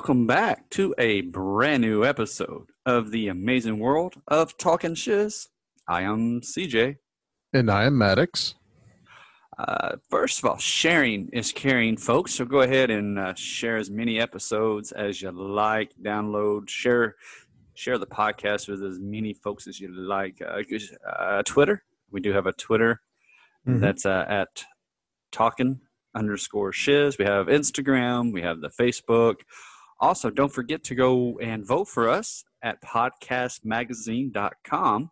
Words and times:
Welcome 0.00 0.26
back 0.26 0.70
to 0.70 0.94
a 0.96 1.20
brand 1.20 1.82
new 1.82 2.06
episode 2.06 2.70
of 2.86 3.10
the 3.10 3.28
amazing 3.28 3.78
world 3.78 4.14
of 4.26 4.56
Talking 4.56 4.94
Shiz. 4.94 5.48
I 5.86 6.00
am 6.00 6.40
CJ. 6.40 6.96
And 7.52 7.70
I 7.70 7.84
am 7.84 7.98
Maddox. 7.98 8.54
Uh, 9.58 9.96
first 10.08 10.38
of 10.38 10.46
all, 10.46 10.56
sharing 10.56 11.28
is 11.34 11.52
caring, 11.52 11.98
folks. 11.98 12.32
So 12.32 12.46
go 12.46 12.62
ahead 12.62 12.90
and 12.90 13.18
uh, 13.18 13.34
share 13.34 13.76
as 13.76 13.90
many 13.90 14.18
episodes 14.18 14.90
as 14.90 15.20
you 15.20 15.32
like. 15.32 15.92
Download, 16.02 16.66
share, 16.66 17.16
share 17.74 17.98
the 17.98 18.06
podcast 18.06 18.68
with 18.68 18.82
as 18.82 18.98
many 18.98 19.34
folks 19.34 19.66
as 19.66 19.78
you 19.80 19.92
like. 19.92 20.40
Uh, 20.40 20.62
uh 21.06 21.42
Twitter, 21.42 21.84
we 22.10 22.22
do 22.22 22.32
have 22.32 22.46
a 22.46 22.54
Twitter. 22.54 23.02
Mm-hmm. 23.68 23.80
That's 23.80 24.06
uh, 24.06 24.24
at 24.26 24.64
Talking 25.30 25.82
underscore 26.14 26.72
shiz. 26.72 27.18
We 27.18 27.26
have 27.26 27.48
Instagram. 27.48 28.32
We 28.32 28.40
have 28.40 28.62
the 28.62 28.70
Facebook. 28.70 29.40
Also, 30.00 30.30
don't 30.30 30.52
forget 30.52 30.84
to 30.84 30.94
go 30.94 31.36
and 31.40 31.66
vote 31.66 31.88
for 31.88 32.08
us 32.08 32.44
at 32.62 32.80
podcastmagazine.com. 32.82 35.10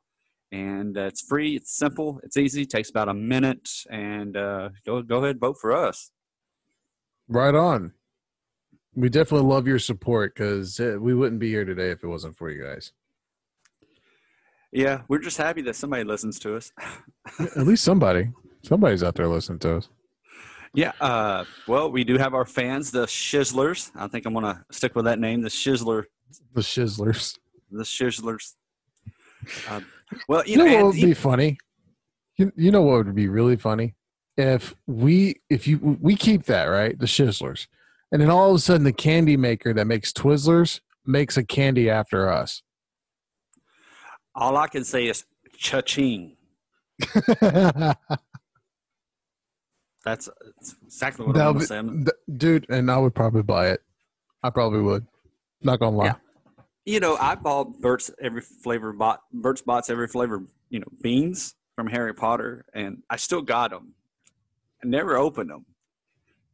And 0.50 0.96
uh, 0.96 1.02
it's 1.02 1.20
free, 1.20 1.56
it's 1.56 1.76
simple, 1.76 2.20
it's 2.22 2.38
easy, 2.38 2.62
it 2.62 2.70
takes 2.70 2.88
about 2.88 3.10
a 3.10 3.14
minute. 3.14 3.68
And 3.90 4.34
uh, 4.34 4.70
go, 4.86 5.02
go 5.02 5.18
ahead 5.18 5.32
and 5.32 5.40
vote 5.40 5.58
for 5.60 5.76
us. 5.76 6.10
Right 7.28 7.54
on. 7.54 7.92
We 8.94 9.10
definitely 9.10 9.46
love 9.46 9.68
your 9.68 9.78
support 9.78 10.34
because 10.34 10.80
uh, 10.80 10.96
we 10.98 11.14
wouldn't 11.14 11.40
be 11.40 11.50
here 11.50 11.66
today 11.66 11.90
if 11.90 12.02
it 12.02 12.08
wasn't 12.08 12.38
for 12.38 12.50
you 12.50 12.64
guys. 12.64 12.92
Yeah, 14.72 15.02
we're 15.08 15.18
just 15.18 15.36
happy 15.36 15.60
that 15.62 15.76
somebody 15.76 16.04
listens 16.04 16.38
to 16.40 16.56
us. 16.56 16.72
At 17.38 17.66
least 17.66 17.84
somebody. 17.84 18.30
Somebody's 18.62 19.02
out 19.02 19.14
there 19.14 19.28
listening 19.28 19.58
to 19.60 19.76
us. 19.76 19.88
Yeah. 20.74 20.92
Uh, 21.00 21.44
well, 21.66 21.90
we 21.90 22.04
do 22.04 22.18
have 22.18 22.34
our 22.34 22.44
fans, 22.44 22.90
the 22.90 23.06
Shizzlers. 23.06 23.90
I 23.96 24.06
think 24.08 24.26
I'm 24.26 24.32
going 24.32 24.44
to 24.44 24.64
stick 24.70 24.94
with 24.94 25.04
that 25.06 25.18
name, 25.18 25.42
the 25.42 25.48
Shizzler. 25.48 26.04
The 26.54 26.60
Shizzlers. 26.60 27.38
The 27.70 27.82
Shizzlers. 27.82 28.54
Uh, 29.68 29.80
well, 30.28 30.44
you, 30.44 30.52
you 30.52 30.58
know, 30.58 30.64
know 30.64 30.76
what 30.76 30.94
would 30.94 31.02
be 31.02 31.14
funny? 31.14 31.58
You, 32.36 32.52
you 32.56 32.70
know 32.70 32.82
what 32.82 33.06
would 33.06 33.14
be 33.14 33.28
really 33.28 33.56
funny? 33.56 33.94
If 34.36 34.74
we 34.86 35.40
if 35.50 35.66
you 35.66 35.98
we 36.00 36.14
keep 36.14 36.44
that 36.44 36.66
right, 36.66 36.96
the 36.96 37.06
Shizzlers, 37.06 37.66
and 38.12 38.22
then 38.22 38.30
all 38.30 38.50
of 38.50 38.56
a 38.56 38.58
sudden 38.60 38.84
the 38.84 38.92
candy 38.92 39.36
maker 39.36 39.74
that 39.74 39.86
makes 39.86 40.12
Twizzlers 40.12 40.80
makes 41.04 41.36
a 41.36 41.44
candy 41.44 41.90
after 41.90 42.30
us. 42.30 42.62
All 44.34 44.56
I 44.56 44.68
can 44.68 44.84
say 44.84 45.06
is 45.08 45.24
cha-ching. 45.56 46.36
That's, 50.08 50.28
exactly 50.86 51.26
what 51.26 51.36
I'm 51.36 51.60
saying, 51.60 52.06
dude. 52.36 52.66
And 52.70 52.90
I 52.90 52.96
would 52.96 53.14
probably 53.14 53.42
buy 53.42 53.68
it. 53.68 53.80
I 54.42 54.50
probably 54.50 54.80
would. 54.80 55.06
Not 55.62 55.80
gonna 55.80 55.96
lie. 55.96 56.04
Yeah. 56.06 56.14
You 56.84 57.00
know, 57.00 57.16
I 57.16 57.34
bought 57.34 57.80
Burt's 57.80 58.10
every 58.20 58.40
flavor 58.40 58.92
bot 58.92 59.20
Burt's 59.32 59.60
Bots 59.60 59.90
every 59.90 60.08
flavor. 60.08 60.44
You 60.70 60.80
know, 60.80 60.86
beans 61.02 61.54
from 61.76 61.88
Harry 61.88 62.14
Potter, 62.14 62.64
and 62.72 63.02
I 63.10 63.16
still 63.16 63.42
got 63.42 63.70
them. 63.70 63.94
I 64.82 64.86
never 64.86 65.16
opened 65.16 65.50
them, 65.50 65.66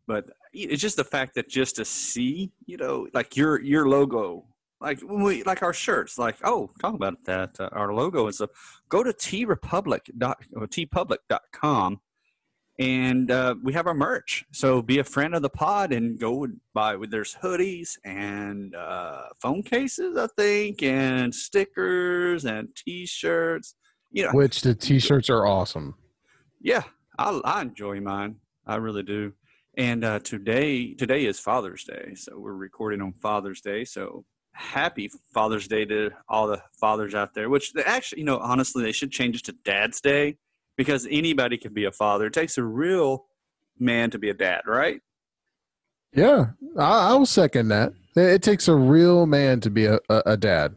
but 0.06 0.26
it's 0.52 0.82
just 0.82 0.96
the 0.96 1.04
fact 1.04 1.34
that 1.36 1.48
just 1.48 1.76
to 1.76 1.84
see, 1.84 2.50
you 2.66 2.76
know, 2.76 3.06
like 3.14 3.36
your 3.36 3.60
your 3.60 3.88
logo 3.88 4.46
like 4.80 5.00
when 5.00 5.22
we 5.22 5.42
like 5.44 5.62
our 5.62 5.72
shirts 5.72 6.18
like 6.18 6.36
oh 6.44 6.68
talk 6.80 6.94
about 6.94 7.24
that 7.24 7.58
uh, 7.58 7.68
our 7.72 7.94
logo 7.94 8.26
and 8.26 8.34
stuff 8.34 8.50
go 8.88 9.02
to 9.02 9.12
TeePublic 9.12 10.10
dot 10.18 10.38
TeePublic.com 10.54 12.00
and 12.78 13.30
uh, 13.30 13.54
we 13.62 13.72
have 13.72 13.86
our 13.86 13.94
merch. 13.94 14.44
So 14.52 14.82
be 14.82 14.98
a 14.98 15.04
friend 15.04 15.34
of 15.34 15.42
the 15.42 15.50
pod 15.50 15.92
and 15.92 16.18
go 16.18 16.44
and 16.44 16.60
buy. 16.72 16.96
There's 17.08 17.36
hoodies 17.42 17.96
and 18.04 18.74
uh, 18.74 19.26
phone 19.40 19.62
cases, 19.62 20.16
I 20.16 20.26
think, 20.36 20.82
and 20.82 21.34
stickers 21.34 22.44
and 22.44 22.68
T-shirts. 22.74 23.74
You 24.10 24.24
know, 24.24 24.30
which 24.32 24.62
the 24.62 24.74
T-shirts 24.74 25.30
are 25.30 25.46
awesome. 25.46 25.94
Yeah, 26.60 26.84
I, 27.18 27.40
I 27.44 27.62
enjoy 27.62 28.00
mine. 28.00 28.36
I 28.66 28.76
really 28.76 29.02
do. 29.02 29.32
And 29.76 30.04
uh, 30.04 30.20
today, 30.20 30.94
today 30.94 31.26
is 31.26 31.40
Father's 31.40 31.84
Day, 31.84 32.14
so 32.14 32.38
we're 32.38 32.54
recording 32.54 33.02
on 33.02 33.12
Father's 33.12 33.60
Day. 33.60 33.84
So 33.84 34.24
happy 34.52 35.10
Father's 35.32 35.66
Day 35.66 35.84
to 35.84 36.10
all 36.28 36.46
the 36.46 36.62
fathers 36.80 37.14
out 37.14 37.34
there. 37.34 37.50
Which 37.50 37.72
they 37.72 37.82
actually, 37.82 38.20
you 38.20 38.24
know, 38.24 38.38
honestly, 38.38 38.84
they 38.84 38.92
should 38.92 39.10
change 39.10 39.36
it 39.36 39.44
to 39.46 39.52
Dad's 39.64 40.00
Day 40.00 40.38
because 40.76 41.06
anybody 41.10 41.56
can 41.56 41.72
be 41.72 41.84
a 41.84 41.92
father. 41.92 42.26
It 42.26 42.32
takes 42.32 42.58
a 42.58 42.64
real 42.64 43.26
man 43.78 44.10
to 44.10 44.18
be 44.18 44.30
a 44.30 44.34
dad, 44.34 44.62
right? 44.66 45.00
Yeah, 46.12 46.46
I, 46.78 47.14
will 47.14 47.26
second 47.26 47.68
that. 47.68 47.92
It 48.14 48.42
takes 48.42 48.68
a 48.68 48.74
real 48.74 49.26
man 49.26 49.60
to 49.60 49.70
be 49.70 49.86
a, 49.86 49.98
a, 50.08 50.22
a 50.26 50.36
dad. 50.36 50.76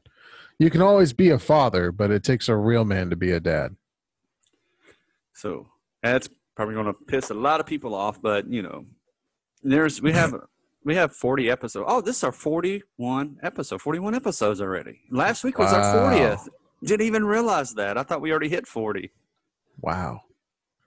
You 0.58 0.72
can 0.72 0.82
always 0.82 1.14
be 1.14 1.30
a 1.30 1.38
father, 1.38 1.92
but 1.92 2.10
it 2.10 2.24
takes 2.24 2.50
a 2.50 2.56
real 2.56 2.84
man 2.84 3.12
to 3.12 3.16
be 3.16 3.32
a 3.32 3.40
dad. 3.40 3.76
So 5.34 5.68
that's 6.02 6.28
probably 6.56 6.74
going 6.74 6.88
to 6.88 6.94
piss 6.94 7.30
a 7.30 7.36
lot 7.36 7.60
of 7.60 7.68
people 7.68 7.94
off, 7.94 8.20
but 8.20 8.50
you 8.50 8.64
know, 8.64 8.86
there's 9.62 10.02
we 10.02 10.12
have 10.14 10.34
we 10.84 10.96
have 10.96 11.16
40 11.16 11.52
episodes. 11.52 11.86
Oh, 11.88 12.02
this 12.02 12.18
is 12.18 12.24
our 12.24 12.32
41 12.32 13.38
episode. 13.44 13.82
41 13.82 14.16
episodes 14.16 14.60
already. 14.60 15.02
Last 15.12 15.44
week 15.44 15.60
was 15.60 15.72
wow. 15.72 15.82
our 15.82 16.14
40th. 16.14 16.48
Didn't 16.84 17.06
even 17.06 17.26
realize 17.26 17.74
that. 17.76 17.98
I 17.98 18.04
thought 18.04 18.22
we 18.22 18.32
already 18.32 18.50
hit 18.50 18.66
40. 18.66 19.12
Wow. 19.80 20.22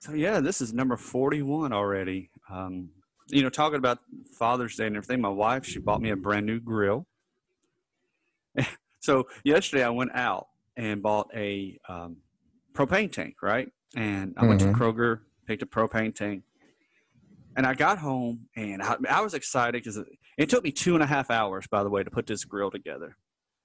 So 0.01 0.13
yeah, 0.13 0.41
this 0.41 0.61
is 0.61 0.73
number 0.73 0.97
forty-one 0.97 1.73
already. 1.73 2.31
Um, 2.51 2.91
you 3.29 3.43
know, 3.43 3.51
talking 3.51 3.79
about 3.79 3.99
Father's 4.39 4.77
Day 4.77 4.87
and 4.87 4.97
everything. 4.97 5.21
My 5.21 5.29
wife 5.29 5.65
she 5.65 5.79
bought 5.79 6.01
me 6.01 6.11
a 6.11 6.17
brand 6.17 6.47
new 6.47 6.61
grill. 6.61 7.07
so 9.01 9.29
yesterday 9.45 9.85
I 9.85 9.91
went 9.91 10.13
out 10.15 10.49
and 10.77 11.03
bought 11.03 11.29
a 11.35 11.79
um, 11.89 12.17
propane 12.73 13.13
tank, 13.13 13.37
right? 13.43 13.71
And 13.95 14.35
I 14.37 14.41
mm-hmm. 14.41 14.49
went 14.49 14.61
to 14.61 14.67
mm-hmm. 14.69 14.83
Kroger, 14.83 15.21
picked 15.47 15.63
a 15.63 15.67
propane 15.67 16.15
tank, 16.15 16.45
and 17.57 17.67
I 17.67 17.75
got 17.75 17.99
home 17.99 18.49
and 18.57 18.83
I, 18.83 18.97
I 19.09 19.21
was 19.21 19.35
excited 19.35 19.83
because 19.83 19.97
it, 19.97 20.07
it 20.39 20.49
took 20.49 20.65
me 20.65 20.73
two 20.73 20.95
and 20.95 21.03
a 21.03 21.07
half 21.07 21.31
hours, 21.31 21.67
by 21.67 21.83
the 21.83 21.91
way, 21.91 22.03
to 22.03 22.11
put 22.11 22.27
this 22.27 22.45
grill 22.45 22.71
together. 22.71 23.17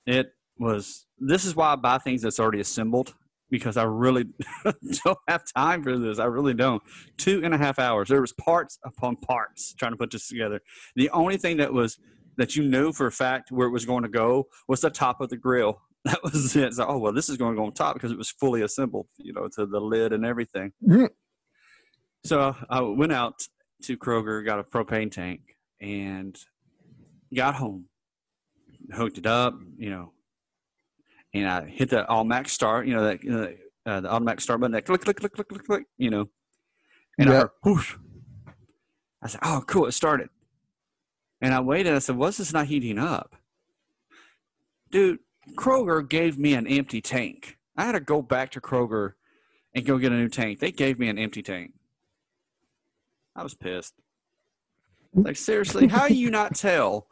It 0.06 0.34
was. 0.58 1.06
This 1.18 1.46
is 1.46 1.56
why 1.56 1.72
I 1.72 1.75
buy 1.75 1.97
things 1.97 2.22
that's 2.22 2.40
already 2.40 2.59
assembled 2.59 3.16
because 3.50 3.78
I 3.78 3.84
really 3.84 4.26
don't 5.06 5.18
have 5.28 5.44
time 5.56 5.84
for 5.84 5.98
this. 5.98 6.20
I 6.20 6.26
really 6.26 6.54
don't. 6.54 6.82
Two 7.18 7.42
and 7.44 7.54
a 7.54 7.58
half 7.58 7.80
hours. 7.80 8.10
There 8.10 8.22
was 8.22 8.34
parts 8.34 8.80
upon 8.84 9.18
parts 9.18 9.74
trying 9.74 9.92
to 9.92 9.98
put 9.98 10.12
this 10.12 10.28
together. 10.28 10.62
The 10.96 11.10
only 11.12 11.38
thing 11.38 11.58
that 11.58 11.74
was 11.74 11.98
that 12.38 12.56
you 12.56 12.64
knew 12.64 12.92
for 12.92 13.08
a 13.08 13.12
fact 13.12 13.52
where 13.52 13.68
it 13.68 13.72
was 13.72 13.86
going 13.86 14.04
to 14.04 14.10
go 14.10 14.48
was 14.68 14.82
the 14.82 14.90
top 14.90 15.22
of 15.22 15.30
the 15.30 15.38
grill. 15.38 15.82
That 16.06 16.22
was 16.22 16.56
it. 16.56 16.76
So, 16.76 16.86
oh 16.88 17.00
well, 17.00 17.14
this 17.14 17.30
is 17.30 17.38
going 17.38 17.56
to 17.56 17.58
go 17.58 17.66
on 17.66 17.74
top 17.74 17.96
because 17.96 18.12
it 18.12 18.18
was 18.20 18.30
fully 18.30 18.62
assembled, 18.62 19.08
you 19.18 19.34
know, 19.34 19.50
to 19.56 19.66
the 19.66 19.80
lid 19.80 20.14
and 20.14 20.24
everything. 20.24 20.72
Mm-hmm. 20.88 21.06
So 22.24 22.56
I 22.70 22.82
went 22.82 23.12
out 23.12 23.48
to 23.86 23.98
Kroger, 23.98 24.46
got 24.46 24.60
a 24.60 24.64
propane 24.64 25.12
tank, 25.12 25.42
and 25.82 26.38
got 27.36 27.56
home, 27.56 27.86
hooked 28.94 29.18
it 29.18 29.26
up, 29.26 29.56
you 29.78 29.90
know, 29.90 30.14
and 31.35 31.49
I 31.49 31.66
hit 31.66 31.90
the 31.90 32.09
automatic 32.09 32.49
start, 32.49 32.87
you 32.87 32.96
know, 32.96 33.03
that 33.03 33.58
uh, 33.85 33.90
uh, 33.90 33.99
the 33.99 34.11
automatic 34.11 34.40
start 34.40 34.61
button, 34.61 34.72
that 34.72 34.85
click, 34.85 35.02
click, 35.02 35.17
click, 35.17 35.34
click, 35.34 35.47
click, 35.49 35.66
click, 35.66 35.84
you 35.97 36.09
know, 36.09 36.29
and 37.20 37.28
yep. 37.28 37.35
I 37.35 37.40
heard, 37.40 37.49
whoosh. 37.64 37.96
I 39.22 39.28
said, 39.28 39.41
"Oh, 39.43 39.64
cool, 39.67 39.85
it 39.85 39.91
started." 39.91 40.29
And 41.41 41.53
I 41.53 41.59
waited. 41.59 41.93
I 41.93 41.99
said, 41.99 42.16
"What's 42.16 42.37
this 42.37 42.53
not 42.53 42.67
heating 42.67 42.97
up?" 42.97 43.35
Dude, 44.91 45.20
Kroger 45.58 46.08
gave 46.08 46.40
me 46.40 46.53
an 46.53 46.67
empty 46.67 47.02
tank. 47.02 47.58
I 47.76 47.84
had 47.84 47.91
to 47.91 47.99
go 47.99 48.22
back 48.22 48.52
to 48.52 48.61
Kroger 48.61 49.14
and 49.73 49.85
go 49.85 49.97
get 49.97 50.14
a 50.14 50.16
new 50.16 50.29
tank. 50.29 50.59
They 50.59 50.72
gave 50.72 50.97
me 50.97 51.09
an 51.09 51.20
empty 51.20 51.43
tank. 51.43 51.73
I 53.35 53.43
was 53.43 53.53
pissed. 53.53 53.93
Like 55.14 55.35
seriously, 55.35 55.88
how 55.88 56.08
do 56.08 56.14
you 56.14 56.31
not 56.31 56.55
tell 56.55 57.08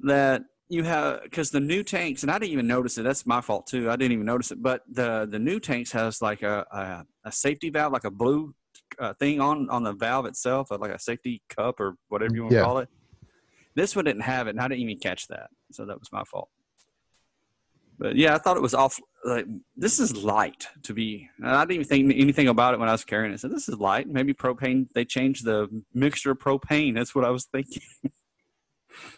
that 0.00 0.42
you 0.68 0.82
have 0.82 1.22
because 1.22 1.50
the 1.50 1.60
new 1.60 1.82
tanks 1.82 2.22
and 2.22 2.30
i 2.30 2.38
didn't 2.38 2.52
even 2.52 2.66
notice 2.66 2.98
it 2.98 3.02
that's 3.02 3.26
my 3.26 3.40
fault 3.40 3.66
too 3.66 3.90
i 3.90 3.96
didn't 3.96 4.12
even 4.12 4.26
notice 4.26 4.50
it 4.50 4.62
but 4.62 4.82
the 4.90 5.26
the 5.30 5.38
new 5.38 5.58
tanks 5.58 5.92
has 5.92 6.20
like 6.20 6.42
a 6.42 6.66
a, 6.70 7.28
a 7.28 7.32
safety 7.32 7.70
valve 7.70 7.92
like 7.92 8.04
a 8.04 8.10
blue 8.10 8.54
uh, 8.98 9.12
thing 9.14 9.40
on 9.40 9.68
on 9.70 9.82
the 9.82 9.92
valve 9.92 10.26
itself 10.26 10.70
like 10.70 10.90
a 10.90 10.98
safety 10.98 11.42
cup 11.48 11.80
or 11.80 11.96
whatever 12.08 12.34
you 12.34 12.42
want 12.42 12.52
to 12.52 12.56
yeah. 12.56 12.64
call 12.64 12.78
it. 12.78 12.88
This 13.74 13.94
one 13.94 14.06
didn't 14.06 14.22
have 14.22 14.46
it 14.46 14.50
and 14.50 14.60
i 14.60 14.68
didn't 14.68 14.80
even 14.80 14.98
catch 14.98 15.28
that 15.28 15.50
so 15.72 15.84
that 15.86 15.98
was 15.98 16.12
my 16.12 16.24
fault. 16.24 16.48
But 17.98 18.16
yeah 18.16 18.34
i 18.34 18.38
thought 18.38 18.56
it 18.56 18.62
was 18.62 18.74
off 18.74 18.98
like 19.24 19.46
this 19.76 19.98
is 19.98 20.16
light 20.16 20.68
to 20.84 20.94
be 20.94 21.28
i 21.42 21.60
didn't 21.62 21.72
even 21.72 21.86
think 21.86 22.12
anything 22.16 22.48
about 22.48 22.74
it 22.74 22.80
when 22.80 22.88
i 22.88 22.92
was 22.92 23.04
carrying 23.04 23.32
it 23.32 23.40
so 23.40 23.48
this 23.48 23.68
is 23.68 23.78
light 23.78 24.08
maybe 24.08 24.32
propane 24.32 24.88
they 24.94 25.04
changed 25.04 25.44
the 25.44 25.68
mixture 25.92 26.30
of 26.30 26.38
propane 26.38 26.94
that's 26.94 27.14
what 27.14 27.24
i 27.24 27.30
was 27.30 27.44
thinking. 27.46 27.82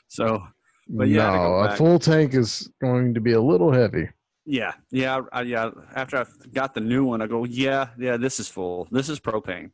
So 0.08 0.42
but 0.92 1.08
yeah, 1.08 1.30
no, 1.30 1.54
a 1.54 1.76
full 1.76 1.98
tank 1.98 2.34
is 2.34 2.68
going 2.80 3.14
to 3.14 3.20
be 3.20 3.32
a 3.32 3.40
little 3.40 3.72
heavy. 3.72 4.08
Yeah, 4.44 4.72
yeah, 4.90 5.20
I, 5.32 5.42
yeah. 5.42 5.70
After 5.94 6.18
I 6.18 6.24
got 6.52 6.74
the 6.74 6.80
new 6.80 7.04
one, 7.04 7.22
I 7.22 7.26
go, 7.26 7.44
yeah, 7.44 7.90
yeah, 7.98 8.16
this 8.16 8.40
is 8.40 8.48
full. 8.48 8.88
This 8.90 9.08
is 9.08 9.20
propane. 9.20 9.70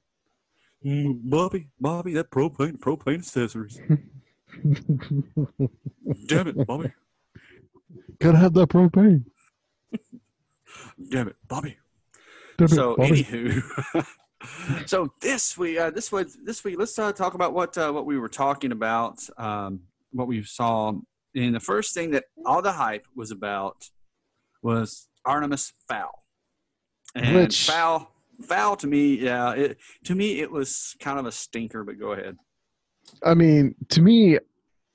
Mm, 0.84 1.20
Bobby, 1.24 1.68
Bobby, 1.80 2.12
that 2.14 2.30
propane, 2.30 2.78
propane 2.78 3.20
accessories. 3.20 3.80
Damn 6.26 6.48
it, 6.48 6.66
Bobby. 6.66 6.92
Gotta 8.18 8.38
have 8.38 8.52
that 8.54 8.68
propane. 8.68 9.24
Damn 11.10 11.28
it, 11.28 11.36
Bobby. 11.48 11.78
Damn 12.58 12.66
it, 12.66 12.70
so 12.70 12.96
Bobby. 12.96 13.24
anywho 13.24 14.06
so 14.86 15.12
this 15.20 15.56
week 15.56 15.78
uh, 15.78 15.90
this 15.90 16.12
was 16.12 16.36
this 16.44 16.62
week 16.62 16.78
let's 16.78 16.98
uh, 16.98 17.12
talk 17.12 17.34
about 17.34 17.54
what 17.54 17.76
uh, 17.78 17.90
what 17.90 18.04
we 18.06 18.18
were 18.18 18.28
talking 18.28 18.70
about 18.70 19.18
um, 19.38 19.80
what 20.12 20.26
we 20.26 20.42
saw 20.42 20.92
and 21.34 21.54
the 21.54 21.60
first 21.60 21.94
thing 21.94 22.10
that 22.12 22.24
all 22.44 22.62
the 22.62 22.72
hype 22.72 23.06
was 23.14 23.30
about 23.30 23.90
was 24.62 25.08
artemis 25.24 25.72
fowl 25.88 26.24
and 27.14 27.36
Which- 27.36 27.66
fowl 27.66 28.12
fowl 28.42 28.76
to 28.76 28.86
me 28.86 29.14
yeah 29.16 29.52
it, 29.52 29.78
to 30.04 30.14
me 30.14 30.40
it 30.40 30.50
was 30.50 30.94
kind 31.00 31.18
of 31.18 31.26
a 31.26 31.32
stinker 31.32 31.84
but 31.84 31.98
go 31.98 32.12
ahead 32.12 32.36
I 33.22 33.34
mean, 33.34 33.74
to 33.90 34.00
me, 34.02 34.38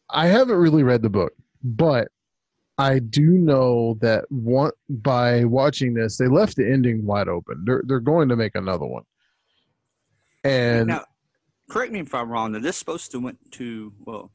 I 0.09 0.27
haven't 0.27 0.57
really 0.57 0.83
read 0.83 1.01
the 1.01 1.09
book, 1.09 1.33
but 1.63 2.09
I 2.77 2.99
do 2.99 3.21
know 3.21 3.97
that 4.01 4.25
one 4.29 4.71
by 4.89 5.45
watching 5.45 5.93
this, 5.93 6.17
they 6.17 6.27
left 6.27 6.57
the 6.57 6.69
ending 6.69 7.05
wide 7.05 7.27
open. 7.27 7.63
They're 7.65 7.83
they're 7.85 7.99
going 7.99 8.29
to 8.29 8.35
make 8.35 8.55
another 8.55 8.85
one. 8.85 9.03
And 10.43 10.87
now 10.87 11.05
correct 11.69 11.93
me 11.93 11.99
if 12.01 12.13
i'm 12.13 12.29
wrong 12.29 12.51
that 12.51 12.61
this 12.61 12.75
supposed 12.75 13.11
to 13.11 13.19
went 13.19 13.37
to 13.49 13.93
well 13.99 14.29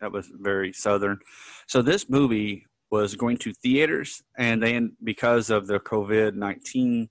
that 0.00 0.12
was 0.12 0.30
very 0.40 0.72
southern 0.72 1.18
so 1.66 1.82
this 1.82 2.08
movie 2.08 2.66
was 2.90 3.14
going 3.14 3.36
to 3.36 3.52
theaters 3.52 4.22
and 4.36 4.62
then 4.62 4.96
because 5.02 5.50
of 5.50 5.66
the 5.66 5.78
covid-19 5.78 7.08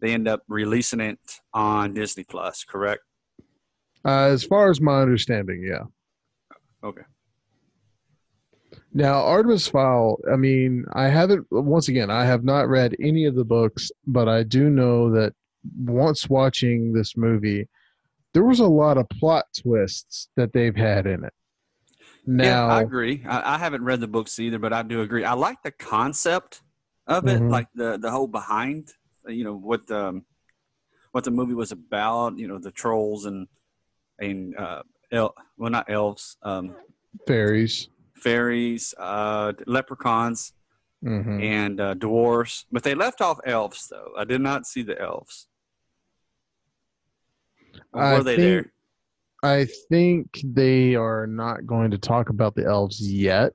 they 0.00 0.12
end 0.12 0.28
up 0.28 0.42
releasing 0.48 1.00
it 1.00 1.18
on 1.54 1.94
disney 1.94 2.24
plus 2.24 2.64
correct 2.64 3.02
uh, 4.04 4.28
as 4.28 4.44
far 4.44 4.70
as 4.70 4.80
my 4.80 5.02
understanding, 5.02 5.64
yeah. 5.64 5.82
okay 6.84 7.02
Now, 8.94 9.24
Artemis 9.24 9.66
Fowl, 9.66 10.18
I 10.32 10.36
mean, 10.36 10.84
I 10.92 11.08
haven't, 11.08 11.46
once 11.50 11.88
again, 11.88 12.10
I 12.10 12.24
have 12.24 12.44
not 12.44 12.68
read 12.68 12.94
any 13.00 13.24
of 13.26 13.34
the 13.34 13.44
books, 13.44 13.90
but 14.06 14.28
I 14.28 14.42
do 14.42 14.70
know 14.70 15.10
that 15.10 15.34
once 15.76 16.30
watching 16.30 16.92
this 16.92 17.16
movie, 17.16 17.68
there 18.32 18.44
was 18.44 18.60
a 18.60 18.66
lot 18.66 18.96
of 18.96 19.08
plot 19.08 19.44
twists 19.58 20.28
that 20.36 20.52
they've 20.52 20.76
had 20.76 21.06
in 21.06 21.24
it. 21.24 21.32
Yeah 22.26 22.66
i 22.66 22.80
agree 22.80 23.22
I, 23.26 23.54
I 23.54 23.58
haven't 23.58 23.84
read 23.84 24.00
the 24.00 24.08
books 24.08 24.38
either 24.38 24.58
but 24.58 24.72
i 24.72 24.82
do 24.82 25.00
agree 25.00 25.24
i 25.24 25.32
like 25.34 25.62
the 25.62 25.70
concept 25.70 26.62
of 27.06 27.26
it 27.28 27.40
Mhm. 27.40 27.50
like 27.50 27.68
the 27.74 27.98
the 27.98 28.10
whole 28.10 28.26
behind 28.26 28.92
you 29.28 29.44
know 29.44 29.54
what 29.54 29.86
the 29.86 30.22
what 31.12 31.24
the 31.24 31.30
movie 31.30 31.54
was 31.54 31.70
about 31.72 32.36
you 32.38 32.48
know 32.48 32.58
the 32.58 32.72
trolls 32.72 33.24
and 33.26 33.46
and 34.18 34.56
uh 34.56 34.82
el- 35.12 35.34
well 35.56 35.70
not 35.70 35.88
elves 35.88 36.36
um 36.42 36.74
fairies. 37.26 37.88
fairies, 38.14 38.94
uh, 38.98 39.52
leprechauns, 39.66 40.52
hmm 41.02 41.40
and 41.40 41.80
uh, 41.80 41.94
dwarves. 41.94 42.64
But 42.72 42.82
they 42.82 42.94
left 42.94 43.20
off 43.20 43.38
elves, 43.44 43.88
though. 43.88 44.12
I 44.18 44.24
did 44.24 44.40
not 44.40 44.66
see 44.66 44.82
the 44.82 45.00
elves. 45.00 45.46
Or 47.92 48.02
I 48.02 48.14
were 48.14 48.22
they 48.24 48.36
think- 48.36 48.46
there? 48.64 48.72
I 49.46 49.66
think 49.88 50.40
they 50.42 50.96
are 50.96 51.26
not 51.26 51.66
going 51.66 51.90
to 51.92 51.98
talk 51.98 52.30
about 52.30 52.54
the 52.54 52.64
elves 52.64 53.00
yet 53.00 53.54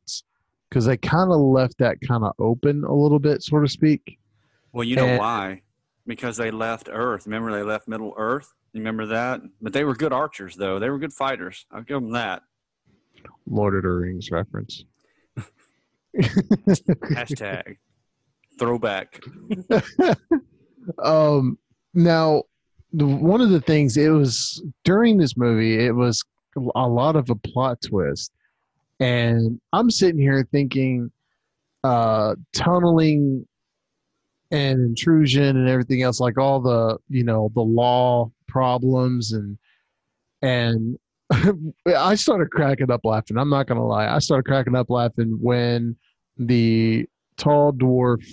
because 0.69 0.85
they 0.85 0.95
kind 0.97 1.31
of 1.31 1.39
left 1.39 1.77
that 1.79 1.97
kind 2.07 2.23
of 2.23 2.33
open 2.39 2.83
a 2.85 2.93
little 2.93 3.19
bit, 3.19 3.43
so 3.43 3.59
to 3.59 3.67
speak. 3.67 4.17
Well, 4.71 4.85
you 4.85 4.95
know 4.95 5.05
and- 5.05 5.19
why? 5.19 5.61
Because 6.07 6.37
they 6.37 6.49
left 6.49 6.89
Earth. 6.91 7.27
Remember, 7.27 7.51
they 7.51 7.63
left 7.63 7.87
Middle 7.87 8.13
Earth. 8.17 8.53
You 8.73 8.79
remember 8.79 9.05
that? 9.07 9.41
But 9.61 9.73
they 9.73 9.83
were 9.83 9.95
good 9.95 10.13
archers, 10.13 10.55
though. 10.55 10.79
They 10.79 10.89
were 10.89 10.97
good 10.97 11.13
fighters. 11.13 11.65
I'll 11.71 11.83
give 11.83 12.01
them 12.01 12.11
that. 12.13 12.41
Lord 13.45 13.75
of 13.75 13.83
the 13.83 13.89
Rings 13.89 14.31
reference. 14.31 14.85
Hashtag 16.17 17.77
throwback. 18.59 19.21
um 21.03 21.57
now 21.93 22.43
the, 22.93 23.05
one 23.05 23.41
of 23.41 23.49
the 23.49 23.61
things 23.61 23.97
it 23.97 24.09
was 24.09 24.63
during 24.83 25.17
this 25.17 25.37
movie 25.37 25.83
it 25.83 25.95
was 25.95 26.23
a 26.75 26.87
lot 26.87 27.15
of 27.15 27.29
a 27.29 27.35
plot 27.35 27.81
twist. 27.81 28.31
And 28.99 29.59
i'm 29.73 29.89
sitting 29.89 30.19
here 30.19 30.47
thinking 30.51 31.11
uh 31.83 32.35
tunneling 32.53 33.47
and 34.51 34.79
intrusion 34.79 35.57
and 35.57 35.67
everything 35.69 36.03
else 36.03 36.19
like 36.19 36.37
all 36.37 36.59
the 36.59 36.97
you 37.09 37.23
know 37.23 37.49
the 37.55 37.61
law 37.61 38.29
problems 38.47 39.31
and 39.31 39.57
and 40.41 40.99
i 41.95 42.13
started 42.15 42.51
cracking 42.51 42.91
up 42.91 43.01
laughing. 43.05 43.37
I'm 43.37 43.49
not 43.49 43.67
gonna 43.67 43.85
lie. 43.85 44.13
I 44.13 44.19
started 44.19 44.43
cracking 44.43 44.75
up 44.75 44.89
laughing 44.89 45.37
when 45.39 45.95
the 46.37 47.07
tall 47.37 47.71
dwarf 47.73 48.23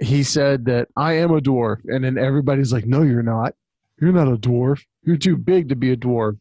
he 0.00 0.22
said 0.22 0.64
that 0.66 0.88
I 0.96 1.14
am 1.14 1.30
a 1.30 1.40
dwarf, 1.40 1.78
and 1.84 2.04
then 2.04 2.18
everybody's 2.18 2.72
like, 2.72 2.86
"No, 2.86 3.02
you're 3.02 3.22
not. 3.22 3.54
You're 4.00 4.12
not 4.12 4.28
a 4.28 4.36
dwarf. 4.36 4.82
You're 5.02 5.16
too 5.16 5.36
big 5.36 5.68
to 5.68 5.76
be 5.76 5.92
a 5.92 5.96
dwarf." 5.96 6.38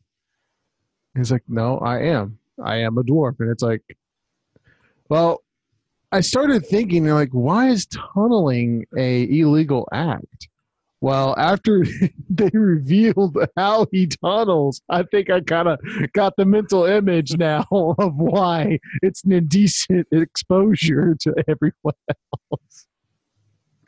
He's 1.16 1.32
like, 1.32 1.44
"No, 1.48 1.78
I 1.80 2.00
am. 2.04 2.40
I 2.64 2.78
am 2.78 2.98
a 2.98 3.04
dwarf." 3.04 3.40
And 3.40 3.50
it's 3.50 3.64
like, 3.64 3.84
well, 5.10 5.44
I 6.12 6.22
started 6.22 6.66
thinking 6.66 7.08
like, 7.08 7.30
why 7.32 7.70
is 7.70 7.88
tunneling 7.88 8.86
a 8.96 9.24
illegal 9.24 9.88
act? 9.92 10.48
Well, 11.02 11.34
after 11.38 11.86
they 12.30 12.50
revealed 12.54 13.38
how 13.58 13.88
he 13.92 14.08
tunnels, 14.08 14.82
I 14.90 15.04
think 15.04 15.30
I 15.30 15.42
kind 15.42 15.68
of 15.68 15.80
got 16.14 16.36
the 16.36 16.46
mental 16.46 16.86
image 16.86 17.38
now 17.38 17.66
of 17.72 18.16
why 18.16 18.80
it's 19.02 19.24
an 19.24 19.32
indecent 19.32 20.08
exposure 20.12 21.16
to 21.22 21.34
everyone 21.48 21.96
else. 22.52 22.88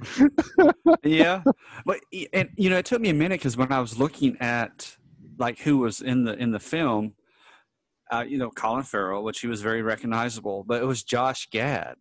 yeah, 1.04 1.44
but 1.86 2.00
and 2.34 2.50
you 2.56 2.70
know, 2.70 2.78
it 2.78 2.86
took 2.86 3.02
me 3.02 3.10
a 3.10 3.14
minute 3.14 3.40
because 3.40 3.58
when 3.58 3.72
I 3.72 3.80
was 3.80 4.00
looking 4.00 4.38
at 4.40 4.98
like 5.38 5.60
who 5.60 5.80
was 5.80 6.02
in 6.02 6.24
the 6.24 6.34
in 6.34 6.52
the 6.52 6.60
film, 6.60 7.14
uh, 8.12 8.26
you 8.28 8.38
know, 8.38 8.50
Colin 8.50 8.84
Farrell, 8.84 9.24
which 9.24 9.42
he 9.42 9.48
was 9.48 9.62
very 9.62 9.82
recognizable, 9.82 10.64
but 10.64 10.82
it 10.82 10.86
was 10.86 11.04
Josh 11.04 11.50
Gad, 11.50 11.96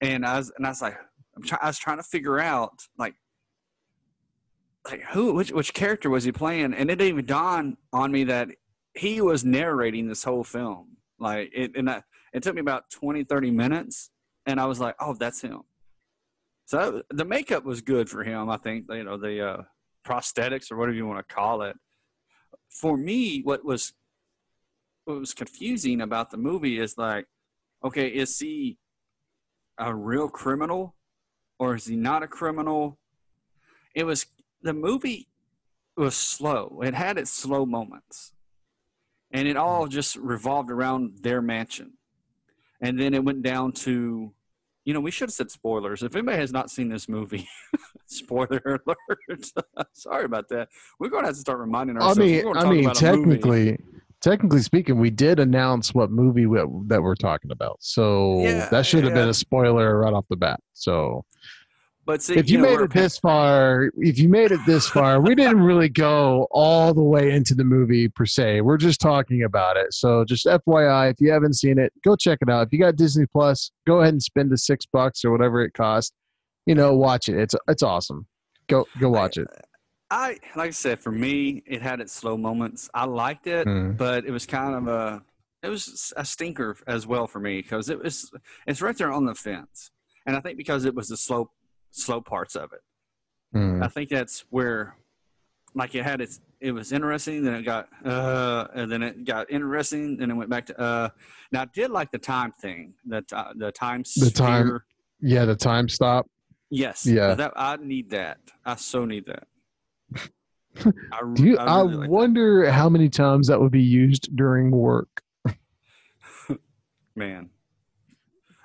and 0.00 0.24
I 0.24 0.38
was 0.38 0.52
and 0.56 0.66
I 0.66 0.70
was 0.70 0.82
like, 0.82 0.96
I'm 1.36 1.42
try, 1.42 1.58
I 1.60 1.66
was 1.66 1.78
trying 1.78 1.98
to 1.98 2.02
figure 2.02 2.38
out 2.38 2.86
like 2.98 3.14
like 4.90 5.02
who 5.10 5.34
which 5.34 5.52
which 5.52 5.74
character 5.74 6.10
was 6.10 6.24
he 6.24 6.32
playing, 6.32 6.74
and 6.74 6.90
it 6.90 6.96
didn't 6.96 7.08
even 7.12 7.26
dawn 7.26 7.76
on 7.92 8.12
me 8.12 8.24
that 8.24 8.48
he 8.94 9.20
was 9.20 9.44
narrating 9.44 10.08
this 10.08 10.24
whole 10.24 10.44
film. 10.44 10.96
Like 11.18 11.50
it, 11.54 11.76
and 11.76 11.88
I, 11.90 12.02
it 12.32 12.42
took 12.42 12.54
me 12.54 12.60
about 12.60 12.90
20, 12.90 13.24
30 13.24 13.50
minutes, 13.50 14.10
and 14.46 14.60
I 14.60 14.66
was 14.66 14.80
like, 14.80 14.96
oh, 15.00 15.14
that's 15.14 15.42
him. 15.42 15.62
So 16.70 17.02
the 17.10 17.24
makeup 17.24 17.64
was 17.64 17.80
good 17.80 18.08
for 18.08 18.22
him. 18.22 18.48
I 18.48 18.56
think 18.56 18.84
you 18.90 19.02
know 19.02 19.16
the 19.16 19.44
uh, 19.44 19.62
prosthetics 20.06 20.70
or 20.70 20.76
whatever 20.76 20.96
you 20.96 21.04
want 21.04 21.18
to 21.18 21.34
call 21.34 21.62
it. 21.62 21.74
For 22.70 22.96
me, 22.96 23.40
what 23.42 23.64
was 23.64 23.92
what 25.04 25.18
was 25.18 25.34
confusing 25.34 26.00
about 26.00 26.30
the 26.30 26.36
movie 26.36 26.78
is 26.78 26.96
like, 26.96 27.26
okay, 27.82 28.06
is 28.06 28.38
he 28.38 28.78
a 29.78 29.92
real 29.92 30.28
criminal 30.28 30.94
or 31.58 31.74
is 31.74 31.86
he 31.86 31.96
not 31.96 32.22
a 32.22 32.28
criminal? 32.28 33.00
It 33.92 34.04
was 34.04 34.26
the 34.62 34.72
movie 34.72 35.26
was 35.96 36.14
slow. 36.14 36.82
It 36.84 36.94
had 36.94 37.18
its 37.18 37.32
slow 37.32 37.66
moments, 37.66 38.32
and 39.32 39.48
it 39.48 39.56
all 39.56 39.88
just 39.88 40.14
revolved 40.14 40.70
around 40.70 41.24
their 41.24 41.42
mansion, 41.42 41.94
and 42.80 42.96
then 42.96 43.12
it 43.12 43.24
went 43.24 43.42
down 43.42 43.72
to 43.72 44.34
you 44.84 44.94
know, 44.94 45.00
we 45.00 45.10
should 45.10 45.28
have 45.28 45.34
said 45.34 45.50
spoilers. 45.50 46.02
If 46.02 46.14
anybody 46.14 46.38
has 46.38 46.52
not 46.52 46.70
seen 46.70 46.88
this 46.88 47.08
movie, 47.08 47.48
spoiler 48.06 48.80
alert. 48.86 49.46
Sorry 49.92 50.24
about 50.24 50.48
that. 50.48 50.68
We're 50.98 51.10
going 51.10 51.22
to 51.22 51.28
have 51.28 51.36
to 51.36 51.40
start 51.40 51.58
reminding 51.58 51.96
ourselves. 51.96 52.18
I 52.18 52.22
mean, 52.22 52.56
I 52.56 52.70
mean, 52.70 52.90
technically, 52.94 53.78
technically 54.20 54.60
speaking, 54.60 54.98
we 54.98 55.10
did 55.10 55.38
announce 55.38 55.94
what 55.94 56.10
movie 56.10 56.46
we, 56.46 56.58
that 56.86 57.02
we're 57.02 57.14
talking 57.14 57.50
about, 57.50 57.78
so 57.80 58.40
Yeah, 58.40 58.68
that 58.70 58.86
should 58.86 59.04
have 59.04 59.14
been 59.14 59.28
a 59.28 59.34
spoiler 59.34 59.98
right 59.98 60.12
off 60.12 60.24
the 60.30 60.36
bat. 60.36 60.60
So, 60.72 61.24
But 62.10 62.22
see, 62.22 62.34
if 62.34 62.50
you, 62.50 62.58
know, 62.58 62.64
made 62.64 62.80
it 62.80 62.92
this 62.92 63.18
far, 63.18 63.92
if 63.98 64.18
you 64.18 64.28
made 64.28 64.50
it 64.50 64.58
this 64.66 64.88
far, 64.88 65.20
we 65.20 65.36
didn't 65.36 65.60
really 65.60 65.88
go 65.88 66.48
all 66.50 66.92
the 66.92 67.04
way 67.04 67.30
into 67.30 67.54
the 67.54 67.62
movie 67.62 68.08
per 68.08 68.26
se. 68.26 68.62
We're 68.62 68.78
just 68.78 69.00
talking 69.00 69.44
about 69.44 69.76
it. 69.76 69.94
So, 69.94 70.24
just 70.24 70.44
FYI, 70.44 71.12
if 71.12 71.20
you 71.20 71.30
haven't 71.30 71.54
seen 71.54 71.78
it, 71.78 71.92
go 72.04 72.16
check 72.16 72.38
it 72.42 72.50
out. 72.50 72.66
If 72.66 72.72
you 72.72 72.80
got 72.80 72.96
Disney 72.96 73.26
Plus, 73.26 73.70
go 73.86 74.00
ahead 74.00 74.12
and 74.12 74.20
spend 74.20 74.50
the 74.50 74.58
six 74.58 74.86
bucks 74.86 75.24
or 75.24 75.30
whatever 75.30 75.62
it 75.62 75.72
costs. 75.72 76.10
You 76.66 76.74
know, 76.74 76.96
watch 76.96 77.28
it. 77.28 77.38
It's 77.38 77.54
it's 77.68 77.84
awesome. 77.84 78.26
Go 78.68 78.88
go 78.98 79.08
watch 79.08 79.38
it. 79.38 79.46
I 80.10 80.38
like 80.56 80.66
I 80.66 80.70
said, 80.70 80.98
for 80.98 81.12
me, 81.12 81.62
it 81.64 81.80
had 81.80 82.00
its 82.00 82.12
slow 82.12 82.36
moments. 82.36 82.90
I 82.92 83.04
liked 83.04 83.46
it, 83.46 83.68
Mm. 83.68 83.96
but 83.96 84.24
it 84.24 84.32
was 84.32 84.46
kind 84.46 84.74
of 84.74 84.88
a 84.88 85.22
it 85.62 85.68
was 85.68 86.12
a 86.16 86.24
stinker 86.24 86.76
as 86.88 87.06
well 87.06 87.28
for 87.28 87.38
me 87.38 87.62
because 87.62 87.88
it 87.88 88.02
was 88.02 88.32
it's 88.66 88.82
right 88.82 88.96
there 88.98 89.12
on 89.12 89.26
the 89.26 89.36
fence, 89.36 89.92
and 90.26 90.34
I 90.34 90.40
think 90.40 90.56
because 90.56 90.84
it 90.84 90.96
was 90.96 91.06
the 91.06 91.16
slow 91.16 91.52
slow 91.90 92.20
parts 92.20 92.54
of 92.56 92.72
it. 92.72 92.80
Mm. 93.56 93.84
I 93.84 93.88
think 93.88 94.08
that's 94.10 94.44
where 94.50 94.96
like 95.74 95.94
it 95.94 96.04
had 96.04 96.20
its 96.20 96.40
it 96.60 96.72
was 96.72 96.90
interesting 96.92 97.44
then 97.44 97.54
it 97.54 97.62
got 97.62 97.88
uh 98.04 98.66
and 98.74 98.90
then 98.90 99.02
it 99.04 99.24
got 99.24 99.48
interesting 99.50 100.18
and 100.20 100.30
it 100.32 100.34
went 100.34 100.50
back 100.50 100.66
to 100.66 100.78
uh 100.80 101.08
now 101.52 101.62
i 101.62 101.64
did 101.66 101.92
like 101.92 102.10
the 102.10 102.18
time 102.18 102.50
thing 102.50 102.92
the 103.06 103.24
uh, 103.32 103.52
the 103.54 103.70
time 103.70 104.02
The 104.16 104.32
time- 104.34 104.80
Yeah, 105.20 105.44
the 105.44 105.54
time 105.54 105.88
stop. 105.88 106.26
yes 106.70 107.06
Yeah. 107.06 107.34
that 107.34 107.52
i 107.54 107.76
need 107.76 108.10
that 108.10 108.38
i 108.64 108.74
so 108.74 109.04
need 109.04 109.26
that 109.26 109.44
I, 111.12 111.20
Do 111.34 111.44
you, 111.44 111.56
I, 111.56 111.82
really 111.82 111.94
like 111.94 112.00
that. 112.06 112.10
wonder 112.10 112.70
how 112.72 112.88
many 112.88 113.08
times 113.08 113.46
that 113.46 113.60
would 113.60 113.70
be 113.72 113.82
used 113.82 114.34
during 114.36 114.72
work. 114.72 115.22
man 117.14 117.50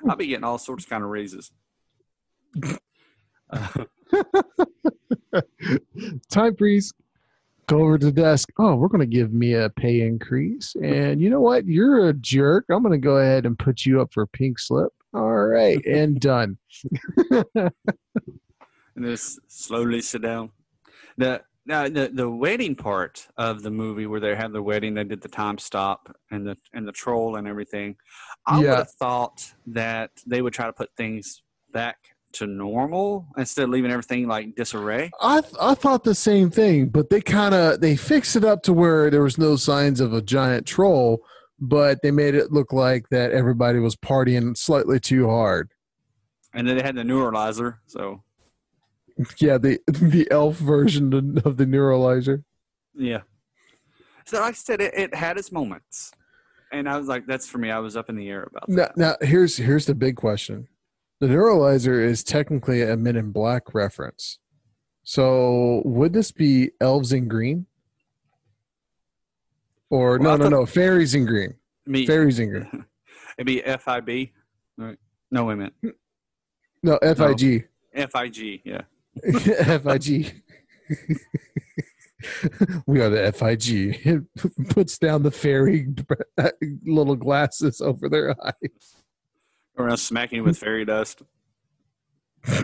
i'll 0.09 0.15
be 0.15 0.25
getting 0.27 0.43
all 0.43 0.57
sorts 0.57 0.85
of 0.85 0.89
kind 0.89 1.03
of 1.03 1.09
raises 1.11 1.51
Time 6.29 6.55
freeze. 6.55 6.93
Go 7.67 7.79
over 7.81 7.97
to 7.97 8.05
the 8.05 8.11
desk. 8.11 8.49
Oh, 8.59 8.75
we're 8.75 8.89
going 8.89 9.09
to 9.09 9.17
give 9.17 9.33
me 9.33 9.53
a 9.53 9.69
pay 9.71 10.01
increase. 10.01 10.75
And 10.83 11.19
you 11.19 11.31
know 11.31 11.41
what? 11.41 11.65
You're 11.65 12.09
a 12.09 12.13
jerk. 12.13 12.65
I'm 12.69 12.83
going 12.83 12.91
to 12.91 13.03
go 13.03 13.17
ahead 13.17 13.45
and 13.45 13.57
put 13.57 13.85
you 13.85 14.01
up 14.01 14.13
for 14.13 14.21
a 14.23 14.27
pink 14.27 14.59
slip. 14.59 14.91
All 15.15 15.45
right. 15.45 15.83
And 15.85 16.19
done. 16.19 16.57
and 17.31 17.71
just 19.01 19.39
slowly 19.47 20.01
sit 20.01 20.21
down. 20.21 20.51
The 21.17 21.41
now 21.65 21.89
the 21.89 22.11
the 22.13 22.29
wedding 22.29 22.75
part 22.75 23.27
of 23.37 23.63
the 23.63 23.71
movie 23.71 24.05
where 24.05 24.19
they 24.19 24.35
had 24.35 24.53
the 24.53 24.61
wedding, 24.61 24.93
they 24.93 25.03
did 25.03 25.21
the 25.21 25.29
time 25.29 25.57
stop 25.57 26.15
and 26.29 26.45
the 26.45 26.57
and 26.73 26.87
the 26.87 26.91
troll 26.91 27.35
and 27.35 27.47
everything. 27.47 27.95
I 28.45 28.61
Yeah. 28.61 28.69
would 28.71 28.77
have 28.79 28.91
thought 28.91 29.53
that 29.67 30.11
they 30.27 30.41
would 30.43 30.53
try 30.53 30.67
to 30.67 30.73
put 30.73 30.91
things 30.95 31.41
back 31.71 32.14
to 32.35 32.47
normal 32.47 33.27
instead 33.37 33.63
of 33.63 33.69
leaving 33.69 33.91
everything 33.91 34.27
like 34.27 34.55
disarray. 34.55 35.11
I 35.21 35.41
th- 35.41 35.53
I 35.59 35.73
thought 35.73 36.03
the 36.03 36.15
same 36.15 36.49
thing, 36.49 36.89
but 36.89 37.09
they 37.09 37.21
kind 37.21 37.53
of 37.55 37.81
they 37.81 37.95
fixed 37.95 38.35
it 38.35 38.43
up 38.45 38.63
to 38.63 38.73
where 38.73 39.09
there 39.09 39.23
was 39.23 39.37
no 39.37 39.55
signs 39.55 39.99
of 39.99 40.13
a 40.13 40.21
giant 40.21 40.65
troll, 40.65 41.19
but 41.59 41.99
they 42.03 42.11
made 42.11 42.35
it 42.35 42.51
look 42.51 42.71
like 42.73 43.09
that 43.09 43.31
everybody 43.31 43.79
was 43.79 43.95
partying 43.95 44.57
slightly 44.57 44.99
too 44.99 45.27
hard. 45.29 45.71
And 46.53 46.67
then 46.67 46.77
they 46.77 46.83
had 46.83 46.95
the 46.95 47.03
neuralizer, 47.03 47.77
so 47.85 48.23
Yeah, 49.39 49.57
the 49.57 49.79
the 49.87 50.27
elf 50.31 50.57
version 50.57 51.37
of 51.45 51.57
the 51.57 51.65
neuralizer. 51.65 52.43
yeah. 52.93 53.21
So 54.25 54.39
like 54.39 54.49
I 54.49 54.53
said, 54.53 54.81
it, 54.81 54.93
it 54.95 55.13
had 55.15 55.37
its 55.37 55.51
moments, 55.51 56.11
and 56.71 56.89
I 56.89 56.97
was 56.97 57.07
like, 57.07 57.27
"That's 57.27 57.47
for 57.47 57.59
me." 57.59 57.69
I 57.69 57.77
was 57.79 57.95
up 57.95 58.09
in 58.09 58.15
the 58.15 58.27
air 58.29 58.43
about 58.49 58.67
Now, 58.67 58.89
now 58.95 59.15
here's 59.21 59.55
here's 59.57 59.85
the 59.85 59.93
big 59.93 60.15
question: 60.15 60.67
the 61.19 61.27
neuralizer 61.27 62.03
is 62.03 62.23
technically 62.23 62.81
a 62.81 62.97
Men 62.97 63.15
in 63.15 63.31
Black 63.31 63.73
reference. 63.73 64.39
So 65.03 65.81
would 65.85 66.13
this 66.13 66.31
be 66.31 66.71
elves 66.81 67.11
in 67.13 67.27
green? 67.27 67.67
Or 69.89 70.17
Well, 70.17 70.37
no, 70.37 70.49
no, 70.49 70.49
no, 70.49 70.65
fairies 70.65 71.13
in 71.13 71.25
green. 71.25 71.55
Me, 71.85 72.07
Fairies 72.07 72.39
in 72.39 72.49
green. 72.49 72.85
it'd 73.37 73.45
be 73.45 73.61
FIB. 73.61 74.31
Right. 74.77 74.97
No, 75.31 75.45
wait 75.45 75.53
a 75.53 75.57
minute. 75.57 75.73
No, 76.81 76.97
FIG. 77.01 77.67
FIG. 77.93 78.61
Yeah. 78.65 78.81
FIG. 79.77 80.41
we 82.85 83.01
are 83.01 83.09
the 83.09 83.31
FIG. 83.31 83.99
It 84.05 84.69
puts 84.69 84.97
down 84.97 85.23
the 85.23 85.31
fairy 85.31 85.87
little 86.85 87.15
glasses 87.15 87.81
over 87.81 88.09
their 88.09 88.35
eyes. 88.45 88.95
Or 89.77 89.95
smacking 89.97 90.43
with 90.43 90.57
fairy 90.57 90.85
dust. 90.85 91.21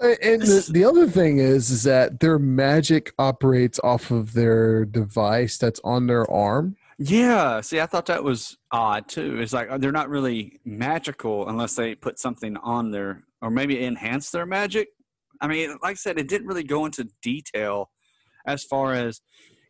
And 0.00 0.42
the, 0.42 0.68
the 0.70 0.84
other 0.84 1.08
thing 1.08 1.38
is, 1.38 1.70
is 1.70 1.82
that 1.82 2.20
their 2.20 2.38
magic 2.38 3.12
operates 3.18 3.80
off 3.82 4.12
of 4.12 4.32
their 4.32 4.84
device 4.84 5.58
that's 5.58 5.80
on 5.82 6.06
their 6.06 6.30
arm. 6.30 6.76
Yeah, 7.00 7.60
see, 7.62 7.80
I 7.80 7.86
thought 7.86 8.06
that 8.06 8.22
was 8.22 8.58
odd 8.70 9.08
too. 9.08 9.40
It's 9.40 9.52
like 9.52 9.68
uh, 9.68 9.78
they're 9.78 9.90
not 9.90 10.08
really 10.08 10.60
magical 10.64 11.48
unless 11.48 11.74
they 11.74 11.96
put 11.96 12.20
something 12.20 12.56
on 12.58 12.92
their, 12.92 13.24
or 13.42 13.50
maybe 13.50 13.84
enhance 13.84 14.30
their 14.30 14.46
magic. 14.46 14.88
I 15.40 15.48
mean, 15.48 15.70
like 15.82 15.92
I 15.92 15.94
said, 15.94 16.18
it 16.18 16.28
didn't 16.28 16.46
really 16.46 16.64
go 16.64 16.84
into 16.84 17.08
detail 17.20 17.90
as 18.46 18.64
far 18.64 18.94
as, 18.94 19.20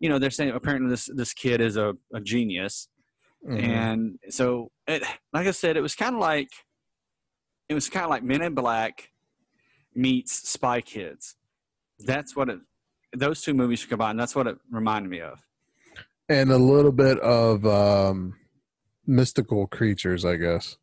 you 0.00 0.08
know, 0.10 0.18
they're 0.18 0.30
saying 0.30 0.50
apparently 0.50 0.90
this 0.90 1.08
this 1.14 1.32
kid 1.32 1.60
is 1.62 1.76
a, 1.78 1.94
a 2.12 2.20
genius, 2.20 2.88
Mhm. 3.46 3.62
and 3.62 4.18
so 4.30 4.70
it, 4.86 5.02
like 5.32 5.46
I 5.46 5.52
said, 5.52 5.76
it 5.76 5.80
was 5.80 5.94
kind 5.94 6.14
of 6.14 6.20
like, 6.20 6.50
it 7.68 7.74
was 7.74 7.88
kind 7.88 8.04
of 8.04 8.10
like 8.10 8.22
Men 8.22 8.42
in 8.42 8.54
Black 8.54 9.10
meets 9.94 10.48
Spy 10.48 10.80
Kids. 10.80 11.36
That's 12.00 12.34
what 12.36 12.48
it. 12.48 12.58
Those 13.16 13.40
two 13.42 13.54
movies 13.54 13.84
combined. 13.84 14.18
That's 14.20 14.34
what 14.36 14.46
it 14.46 14.58
reminded 14.70 15.08
me 15.10 15.20
of. 15.20 15.42
and 16.28 16.50
a 16.50 16.58
little 16.58 16.92
bit 16.92 17.18
of 17.20 17.64
um, 17.64 18.34
mystical 19.06 19.66
creatures, 19.66 20.24
I 20.24 20.36
guess. 20.36 20.76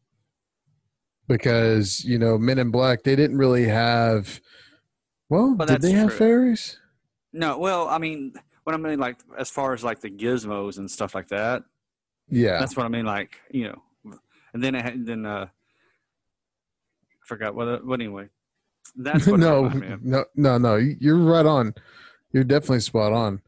Because 1.28 2.04
you 2.06 2.18
know, 2.20 2.38
Men 2.38 2.60
in 2.60 2.72
Black, 2.72 3.04
they 3.04 3.16
didn't 3.16 3.38
really 3.38 3.66
have. 3.68 4.40
Well, 5.30 5.56
Well, 5.58 5.68
did 5.68 5.82
they 5.82 5.92
have 5.92 6.10
true. 6.10 6.18
fairies? 6.18 6.80
No, 7.34 7.58
well, 7.58 7.88
I 7.90 7.98
mean, 7.98 8.34
what 8.64 8.74
I 8.76 8.78
mean, 8.78 9.00
like, 9.00 9.18
as 9.38 9.50
far 9.50 9.74
as 9.74 9.84
like 9.84 10.02
the 10.02 10.10
gizmos 10.10 10.78
and 10.78 10.90
stuff 10.90 11.16
like 11.16 11.28
that, 11.30 11.64
Yeah, 12.30 12.60
that's 12.60 12.76
what 12.76 12.86
I 12.86 12.90
mean, 12.90 13.06
like, 13.06 13.38
you 13.52 13.68
know, 13.68 14.18
and 14.54 14.64
then 14.64 14.76
it 14.76 14.84
had, 14.84 15.06
then 15.06 15.26
uh, 15.26 15.48
I 15.48 17.26
forgot 17.26 17.56
what. 17.56 17.86
What 17.86 18.00
anyway? 18.00 18.30
That's 18.96 19.28
what 19.28 19.40
no, 19.42 19.68
no, 20.02 20.26
no, 20.36 20.58
no. 20.58 20.76
You're 20.76 21.18
right 21.18 21.46
on. 21.46 21.74
You're 22.32 22.44
definitely 22.44 22.80
spot 22.80 23.12
on. 23.12 23.42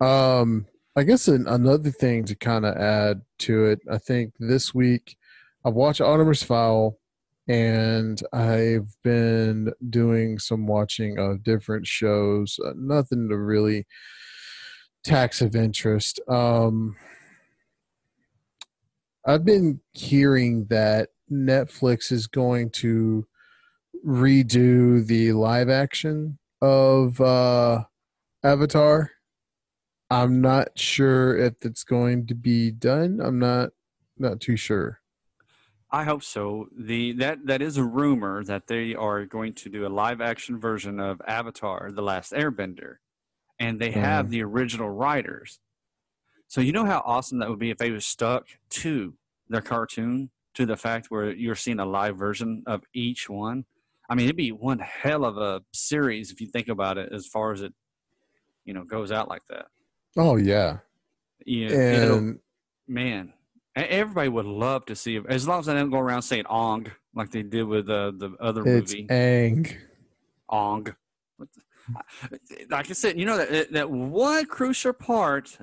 Um, 0.00 0.66
I 0.96 1.02
guess 1.02 1.28
an, 1.28 1.46
another 1.46 1.90
thing 1.90 2.24
to 2.24 2.34
kind 2.34 2.64
of 2.64 2.76
add 2.76 3.22
to 3.40 3.66
it, 3.66 3.80
I 3.90 3.98
think 3.98 4.34
this 4.38 4.74
week 4.74 5.16
I've 5.64 5.74
watched 5.74 6.00
Artemis 6.00 6.42
Fowl, 6.42 6.98
and 7.46 8.20
I've 8.32 8.96
been 9.04 9.72
doing 9.90 10.38
some 10.38 10.66
watching 10.66 11.18
of 11.18 11.42
different 11.42 11.86
shows. 11.86 12.58
Uh, 12.64 12.72
nothing 12.76 13.28
to 13.28 13.36
really 13.36 13.86
tax 15.04 15.40
of 15.40 15.54
interest. 15.54 16.20
Um, 16.28 16.96
I've 19.26 19.44
been 19.44 19.80
hearing 19.92 20.66
that 20.66 21.10
Netflix 21.30 22.10
is 22.12 22.26
going 22.26 22.70
to 22.70 23.26
redo 24.06 25.06
the 25.06 25.32
live 25.32 25.68
action 25.68 26.38
of 26.62 27.20
uh, 27.20 27.84
Avatar. 28.42 29.10
I'm 30.10 30.40
not 30.40 30.78
sure 30.78 31.36
if 31.36 31.54
it's 31.62 31.84
going 31.84 32.26
to 32.28 32.34
be 32.34 32.70
done. 32.70 33.20
I'm 33.22 33.38
not 33.38 33.70
not 34.16 34.40
too 34.40 34.56
sure. 34.56 35.00
I 35.90 36.04
hope 36.04 36.22
so. 36.22 36.68
The 36.76 37.12
that 37.12 37.46
that 37.46 37.62
is 37.62 37.76
a 37.76 37.84
rumor 37.84 38.44
that 38.44 38.66
they 38.66 38.94
are 38.94 39.24
going 39.24 39.54
to 39.54 39.68
do 39.68 39.86
a 39.86 39.88
live 39.88 40.20
action 40.20 40.58
version 40.58 41.00
of 41.00 41.20
Avatar: 41.26 41.90
The 41.92 42.02
Last 42.02 42.32
Airbender, 42.32 42.96
and 43.58 43.78
they 43.78 43.90
have 43.92 44.30
the 44.30 44.42
original 44.42 44.90
writers. 44.90 45.60
So 46.48 46.62
you 46.62 46.72
know 46.72 46.86
how 46.86 47.02
awesome 47.04 47.38
that 47.38 47.50
would 47.50 47.58
be 47.58 47.70
if 47.70 47.76
they 47.76 47.90
were 47.90 48.00
stuck 48.00 48.46
to 48.70 49.14
their 49.48 49.60
cartoon, 49.60 50.30
to 50.54 50.64
the 50.64 50.76
fact 50.76 51.10
where 51.10 51.30
you're 51.30 51.54
seeing 51.54 51.78
a 51.78 51.84
live 51.86 52.16
version 52.16 52.62
of 52.66 52.82
each 52.94 53.28
one. 53.28 53.66
I 54.08 54.14
mean, 54.14 54.24
it'd 54.24 54.36
be 54.36 54.50
one 54.52 54.78
hell 54.78 55.26
of 55.26 55.36
a 55.36 55.62
series 55.74 56.32
if 56.32 56.40
you 56.40 56.46
think 56.46 56.68
about 56.68 56.96
it, 56.96 57.12
as 57.12 57.26
far 57.26 57.52
as 57.52 57.60
it, 57.60 57.74
you 58.64 58.72
know, 58.72 58.82
goes 58.82 59.12
out 59.12 59.28
like 59.28 59.44
that. 59.50 59.66
Oh 60.16 60.36
yeah, 60.36 60.78
Yeah, 61.44 61.76
and 61.76 62.38
man, 62.86 63.34
everybody 63.76 64.30
would 64.30 64.46
love 64.46 64.86
to 64.86 64.96
see 64.96 65.16
it 65.16 65.24
as 65.28 65.46
long 65.46 65.60
as 65.60 65.66
they 65.66 65.74
don't 65.74 65.90
go 65.90 65.98
around 65.98 66.22
saying 66.22 66.46
"ong" 66.46 66.90
like 67.14 67.30
they 67.30 67.42
did 67.42 67.64
with 67.64 67.90
uh, 67.90 68.12
the 68.16 68.34
other 68.40 68.66
it's 68.66 68.92
movie 68.92 69.06
Aang. 69.08 69.76
"ong." 70.48 70.96
Like 72.70 72.90
I 72.90 72.92
said, 72.92 73.18
you 73.18 73.24
know 73.24 73.38
that 73.38 73.72
that 73.72 73.90
one 73.90 74.46
crucial 74.46 74.92
part 74.92 75.58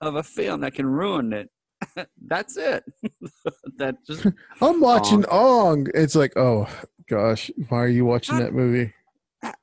of 0.00 0.14
a 0.16 0.22
film 0.22 0.60
that 0.60 0.74
can 0.74 0.86
ruin 0.86 1.32
it. 1.32 1.50
That's 2.26 2.56
it. 2.56 2.84
that 3.76 3.96
just 4.06 4.26
I'm 4.60 4.80
watching 4.80 5.24
Ong. 5.26 5.86
It's 5.94 6.14
like, 6.14 6.36
oh 6.36 6.68
gosh, 7.08 7.50
why 7.68 7.78
are 7.78 7.88
you 7.88 8.04
watching 8.04 8.36
How- 8.36 8.42
that 8.42 8.54
movie? 8.54 8.92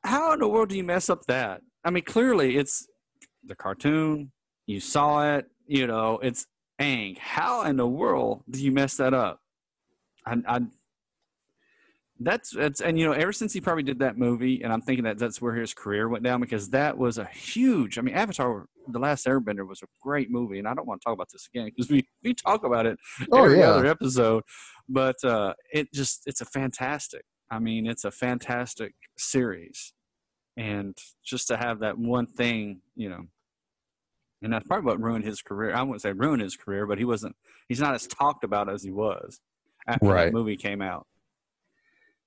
how 0.03 0.33
in 0.33 0.39
the 0.39 0.47
world 0.47 0.69
do 0.69 0.75
you 0.75 0.83
mess 0.83 1.07
up 1.07 1.25
that? 1.27 1.61
I 1.83 1.91
mean, 1.91 2.03
clearly 2.03 2.57
it's 2.57 2.87
the 3.43 3.55
cartoon. 3.55 4.31
You 4.65 4.79
saw 4.79 5.35
it. 5.35 5.45
You 5.67 5.85
know, 5.85 6.17
it's 6.17 6.47
Aang. 6.81 7.17
How 7.19 7.63
in 7.63 7.77
the 7.77 7.87
world 7.87 8.43
do 8.49 8.63
you 8.63 8.71
mess 8.71 8.97
that 8.97 9.13
up? 9.13 9.39
I, 10.25 10.37
I 10.47 10.59
that's 12.19 12.51
that's 12.51 12.81
and 12.81 12.97
you 12.99 13.05
know 13.05 13.11
ever 13.11 13.31
since 13.31 13.53
he 13.53 13.61
probably 13.61 13.83
did 13.83 13.99
that 13.99 14.17
movie, 14.17 14.61
and 14.63 14.73
I'm 14.73 14.81
thinking 14.81 15.03
that 15.05 15.17
that's 15.19 15.41
where 15.41 15.53
his 15.55 15.73
career 15.73 16.09
went 16.09 16.23
down 16.23 16.41
because 16.41 16.69
that 16.71 16.97
was 16.97 17.17
a 17.17 17.25
huge. 17.25 17.97
I 17.97 18.01
mean, 18.01 18.15
Avatar: 18.15 18.65
The 18.87 18.99
Last 18.99 19.25
Airbender 19.27 19.67
was 19.67 19.81
a 19.83 19.87
great 20.01 20.31
movie, 20.31 20.59
and 20.59 20.67
I 20.67 20.73
don't 20.73 20.87
want 20.87 21.01
to 21.01 21.05
talk 21.05 21.13
about 21.13 21.29
this 21.31 21.47
again 21.53 21.65
because 21.65 21.89
we 21.91 22.07
we 22.23 22.33
talk 22.33 22.63
about 22.63 22.85
it 22.85 22.97
Oh 23.31 23.45
every 23.45 23.59
yeah, 23.59 23.69
other 23.71 23.85
episode. 23.85 24.43
But 24.89 25.23
uh, 25.23 25.53
it 25.73 25.93
just 25.93 26.23
it's 26.25 26.41
a 26.41 26.45
fantastic. 26.45 27.23
I 27.51 27.59
mean, 27.59 27.87
it's 27.87 28.03
a 28.05 28.11
fantastic 28.11 28.93
series. 29.17 29.93
and 30.57 30.97
just 31.23 31.47
to 31.49 31.57
have 31.57 31.79
that 31.79 31.97
one 31.97 32.25
thing, 32.27 32.81
you 32.95 33.09
know, 33.09 33.25
and 34.41 34.51
that's 34.53 34.67
probably 34.67 34.85
what 34.85 35.01
ruined 35.01 35.25
his 35.25 35.41
career. 35.41 35.73
I 35.75 35.81
wouldn't 35.83 36.01
say 36.01 36.11
ruined 36.13 36.41
his 36.41 36.55
career, 36.55 36.85
but 36.87 36.97
he 36.97 37.05
wasn't. 37.05 37.35
He's 37.69 37.79
not 37.79 37.93
as 37.95 38.07
talked 38.07 38.43
about 38.43 38.69
as 38.69 38.83
he 38.83 38.91
was 38.91 39.39
after 39.87 40.07
Right. 40.07 40.25
that 40.25 40.33
movie 40.33 40.57
came 40.57 40.81
out. 40.81 41.07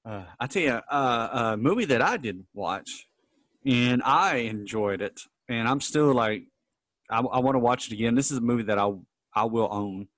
Uh, 0.04 0.25
I 0.38 0.47
tell 0.47 0.62
you, 0.62 0.71
uh, 0.71 1.28
a 1.33 1.57
movie 1.57 1.85
that 1.87 2.00
I 2.00 2.16
didn't 2.16 2.47
watch, 2.54 3.07
and 3.66 4.02
I 4.02 4.37
enjoyed 4.37 5.02
it, 5.02 5.21
and 5.49 5.69
I'm 5.69 5.80
still 5.80 6.14
like, 6.14 6.45
I, 7.11 7.21
I 7.21 7.40
want 7.40 7.54
to 7.54 7.61
watch 7.61 7.87
it 7.87 7.92
again. 7.92 8.14
This 8.14 8.30
is 8.30 8.38
a 8.38 8.42
movie 8.42 8.62
that 8.64 8.78
I 8.78 8.90
I 9.35 9.45
will 9.45 9.69
own. 9.71 10.09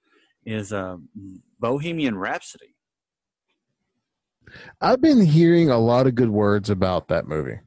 Is 0.44 0.72
uh, 0.72 0.96
Bohemian 1.60 2.18
Rhapsody. 2.18 2.74
I've 4.80 5.00
been 5.00 5.24
hearing 5.24 5.70
a 5.70 5.78
lot 5.78 6.08
of 6.08 6.16
good 6.16 6.30
words 6.30 6.68
about 6.68 7.08
that 7.08 7.28
movie. 7.28 7.60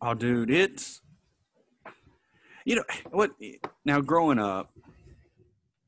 Oh, 0.00 0.14
dude, 0.14 0.50
it's 0.50 1.02
you 2.64 2.76
know 2.76 2.84
what? 3.10 3.32
Now, 3.84 4.00
growing 4.00 4.38
up, 4.38 4.70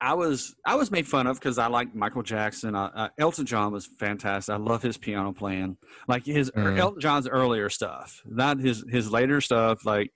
I 0.02 0.14
was 0.14 0.54
I 0.66 0.74
was 0.74 0.90
made 0.90 1.06
fun 1.06 1.28
of 1.28 1.38
because 1.38 1.58
I 1.58 1.68
liked 1.68 1.94
Michael 1.94 2.24
Jackson. 2.24 2.74
Uh, 2.74 2.90
uh, 2.94 3.08
Elton 3.18 3.46
John 3.46 3.72
was 3.72 3.86
fantastic. 3.86 4.52
I 4.52 4.58
love 4.58 4.82
his 4.82 4.96
piano 4.98 5.32
playing, 5.32 5.76
like 6.08 6.24
his 6.26 6.50
Mhm. 6.50 6.76
Elton 6.76 7.00
John's 7.00 7.28
earlier 7.28 7.70
stuff, 7.70 8.20
not 8.26 8.58
his 8.58 8.84
his 8.90 9.12
later 9.12 9.40
stuff. 9.40 9.86
Like 9.86 10.12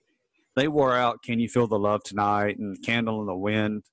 they 0.56 0.66
wore 0.66 0.96
out 0.96 1.22
"Can 1.22 1.38
You 1.38 1.48
Feel 1.48 1.68
the 1.68 1.78
Love 1.78 2.02
Tonight" 2.02 2.58
and 2.58 2.82
"Candle 2.82 3.20
in 3.20 3.26
the 3.26 3.36
Wind." 3.36 3.84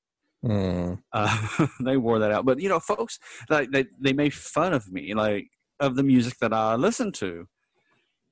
Mm. 0.44 1.00
Uh, 1.14 1.68
they 1.80 1.96
wore 1.96 2.18
that 2.20 2.32
out. 2.32 2.44
But 2.44 2.60
you 2.60 2.70
know, 2.70 2.80
folks, 2.80 3.20
like 3.48 3.70
they 3.72 3.86
they 4.00 4.14
made 4.14 4.34
fun 4.34 4.74
of 4.74 4.92
me, 4.92 5.14
like 5.14 5.50
of 5.80 5.96
the 5.96 6.04
music 6.04 6.40
that 6.42 6.54
I 6.54 6.74
listened 6.76 7.14
to, 7.16 7.48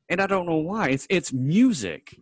and 0.09 0.19
I 0.19 0.25
don't 0.25 0.47
know 0.47 0.57
why. 0.57 0.89
It's 0.89 1.05
it's 1.11 1.31
music. 1.31 2.17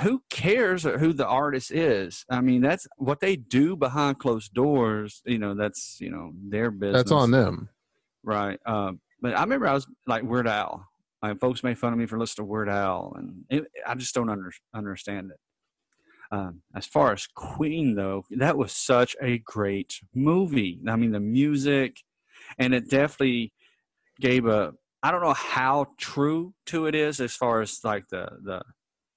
Who 0.00 0.22
cares 0.30 0.82
who 0.84 1.12
the 1.12 1.26
artist 1.26 1.70
is. 1.70 2.24
I 2.30 2.40
mean, 2.40 2.62
that's 2.62 2.86
what 2.96 3.20
they 3.20 3.36
do 3.36 3.76
behind 3.76 4.18
closed 4.18 4.52
doors. 4.54 5.22
You 5.24 5.38
know, 5.38 5.54
that's 5.54 5.98
you 6.00 6.10
know 6.10 6.32
their 6.34 6.70
business. 6.70 7.00
That's 7.00 7.12
on 7.12 7.30
them. 7.30 7.68
right? 8.22 8.58
Um, 8.66 9.00
but 9.20 9.36
I 9.36 9.40
remember 9.42 9.66
I 9.66 9.74
was 9.74 9.86
like 10.06 10.24
Weird 10.24 10.48
Al. 10.48 10.86
Like 11.22 11.38
folks 11.38 11.62
made 11.62 11.78
fun 11.78 11.92
of 11.92 11.98
me 11.98 12.06
for 12.06 12.18
listening 12.18 12.46
to 12.46 12.50
Weird 12.50 12.68
Al, 12.68 13.14
and 13.16 13.44
it, 13.48 13.64
I 13.86 13.94
just 13.94 14.14
don't 14.14 14.28
under, 14.28 14.52
understand 14.74 15.30
it. 15.30 15.38
Um, 16.32 16.62
as 16.74 16.86
far 16.86 17.12
as 17.12 17.26
Queen, 17.26 17.94
though, 17.94 18.24
that 18.30 18.56
was 18.56 18.72
such 18.72 19.14
a 19.20 19.38
great 19.38 20.00
movie. 20.14 20.80
I 20.88 20.96
mean, 20.96 21.12
the 21.12 21.20
music, 21.20 21.98
and 22.58 22.74
it 22.74 22.90
definitely 22.90 23.52
gave 24.20 24.46
a. 24.46 24.72
I 25.02 25.10
don't 25.10 25.22
know 25.22 25.34
how 25.34 25.88
true 25.98 26.54
to 26.66 26.86
it 26.86 26.94
is 26.94 27.20
as 27.20 27.34
far 27.34 27.60
as 27.60 27.80
like 27.84 28.08
the 28.08 28.28
the 28.42 28.62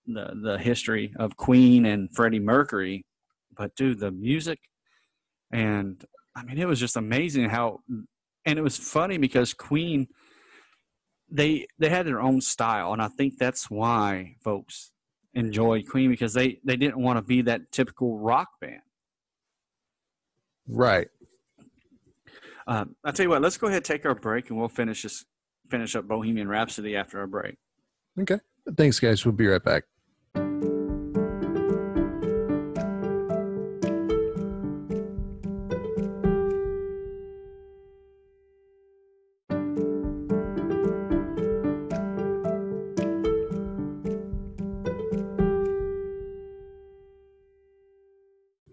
the 0.07 0.33
the 0.41 0.57
history 0.57 1.13
of 1.17 1.37
Queen 1.37 1.85
and 1.85 2.09
Freddie 2.13 2.39
Mercury, 2.39 3.05
but 3.55 3.75
dude, 3.75 3.99
the 3.99 4.11
music, 4.11 4.59
and 5.51 6.03
I 6.35 6.43
mean, 6.43 6.57
it 6.57 6.67
was 6.67 6.79
just 6.79 6.97
amazing 6.97 7.49
how, 7.49 7.79
and 8.45 8.59
it 8.59 8.61
was 8.61 8.77
funny 8.77 9.17
because 9.17 9.53
Queen, 9.53 10.07
they 11.29 11.67
they 11.79 11.89
had 11.89 12.05
their 12.05 12.21
own 12.21 12.41
style, 12.41 12.93
and 12.93 13.01
I 13.01 13.07
think 13.07 13.37
that's 13.37 13.69
why 13.69 14.35
folks 14.43 14.91
enjoy 15.33 15.81
Queen 15.83 16.09
because 16.09 16.33
they 16.33 16.59
they 16.63 16.77
didn't 16.77 17.01
want 17.01 17.17
to 17.17 17.23
be 17.23 17.41
that 17.43 17.71
typical 17.71 18.17
rock 18.19 18.49
band. 18.61 18.81
Right. 20.67 21.07
Um, 22.67 22.95
I'll 23.03 23.13
tell 23.13 23.25
you 23.25 23.29
what, 23.29 23.43
let's 23.43 23.57
go 23.57 23.67
ahead 23.67 23.77
and 23.77 23.85
take 23.85 24.05
our 24.05 24.15
break, 24.15 24.49
and 24.49 24.57
we'll 24.57 24.67
finish 24.67 25.03
this 25.03 25.25
finish 25.69 25.95
up 25.95 26.07
Bohemian 26.07 26.47
Rhapsody 26.47 26.95
after 26.95 27.19
our 27.19 27.27
break. 27.27 27.55
Okay. 28.19 28.39
Thanks, 28.75 28.99
guys. 28.99 29.25
We'll 29.25 29.33
be 29.33 29.47
right 29.47 29.63
back. 29.63 29.83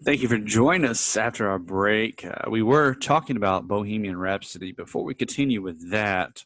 Thank 0.03 0.21
you 0.21 0.27
for 0.27 0.37
joining 0.37 0.89
us 0.89 1.15
after 1.15 1.49
our 1.49 1.59
break. 1.59 2.25
Uh, 2.25 2.49
we 2.49 2.61
were 2.61 2.93
talking 2.93 3.37
about 3.37 3.69
Bohemian 3.69 4.17
Rhapsody. 4.17 4.73
Before 4.73 5.05
we 5.05 5.13
continue 5.13 5.61
with 5.61 5.91
that, 5.91 6.43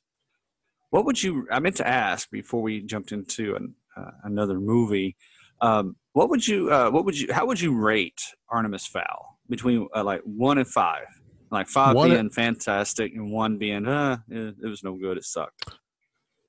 what 0.91 1.05
would 1.05 1.23
you? 1.23 1.47
I 1.51 1.59
meant 1.59 1.77
to 1.77 1.87
ask 1.87 2.29
before 2.29 2.61
we 2.61 2.81
jumped 2.81 3.11
into 3.11 3.55
an, 3.55 3.73
uh, 3.95 4.11
another 4.23 4.59
movie. 4.59 5.15
Um, 5.59 5.95
what 6.13 6.29
would 6.29 6.47
you? 6.47 6.71
Uh, 6.71 6.91
what 6.91 7.03
would 7.05 7.19
you? 7.19 7.33
How 7.33 7.47
would 7.47 7.59
you 7.59 7.75
rate 7.75 8.21
Artemis 8.47 8.85
Fowl 8.85 9.39
between 9.49 9.87
uh, 9.95 10.03
like 10.03 10.21
one 10.21 10.59
and 10.59 10.67
five? 10.67 11.07
Like 11.49 11.67
five 11.67 11.95
One- 11.95 12.11
being 12.11 12.29
fantastic 12.29 13.13
and 13.15 13.31
one 13.31 13.57
being 13.57 13.87
uh, 13.87 14.17
it, 14.29 14.55
it 14.63 14.67
was 14.67 14.83
no 14.83 14.93
good. 14.93 15.17
It 15.17 15.23
sucked. 15.23 15.67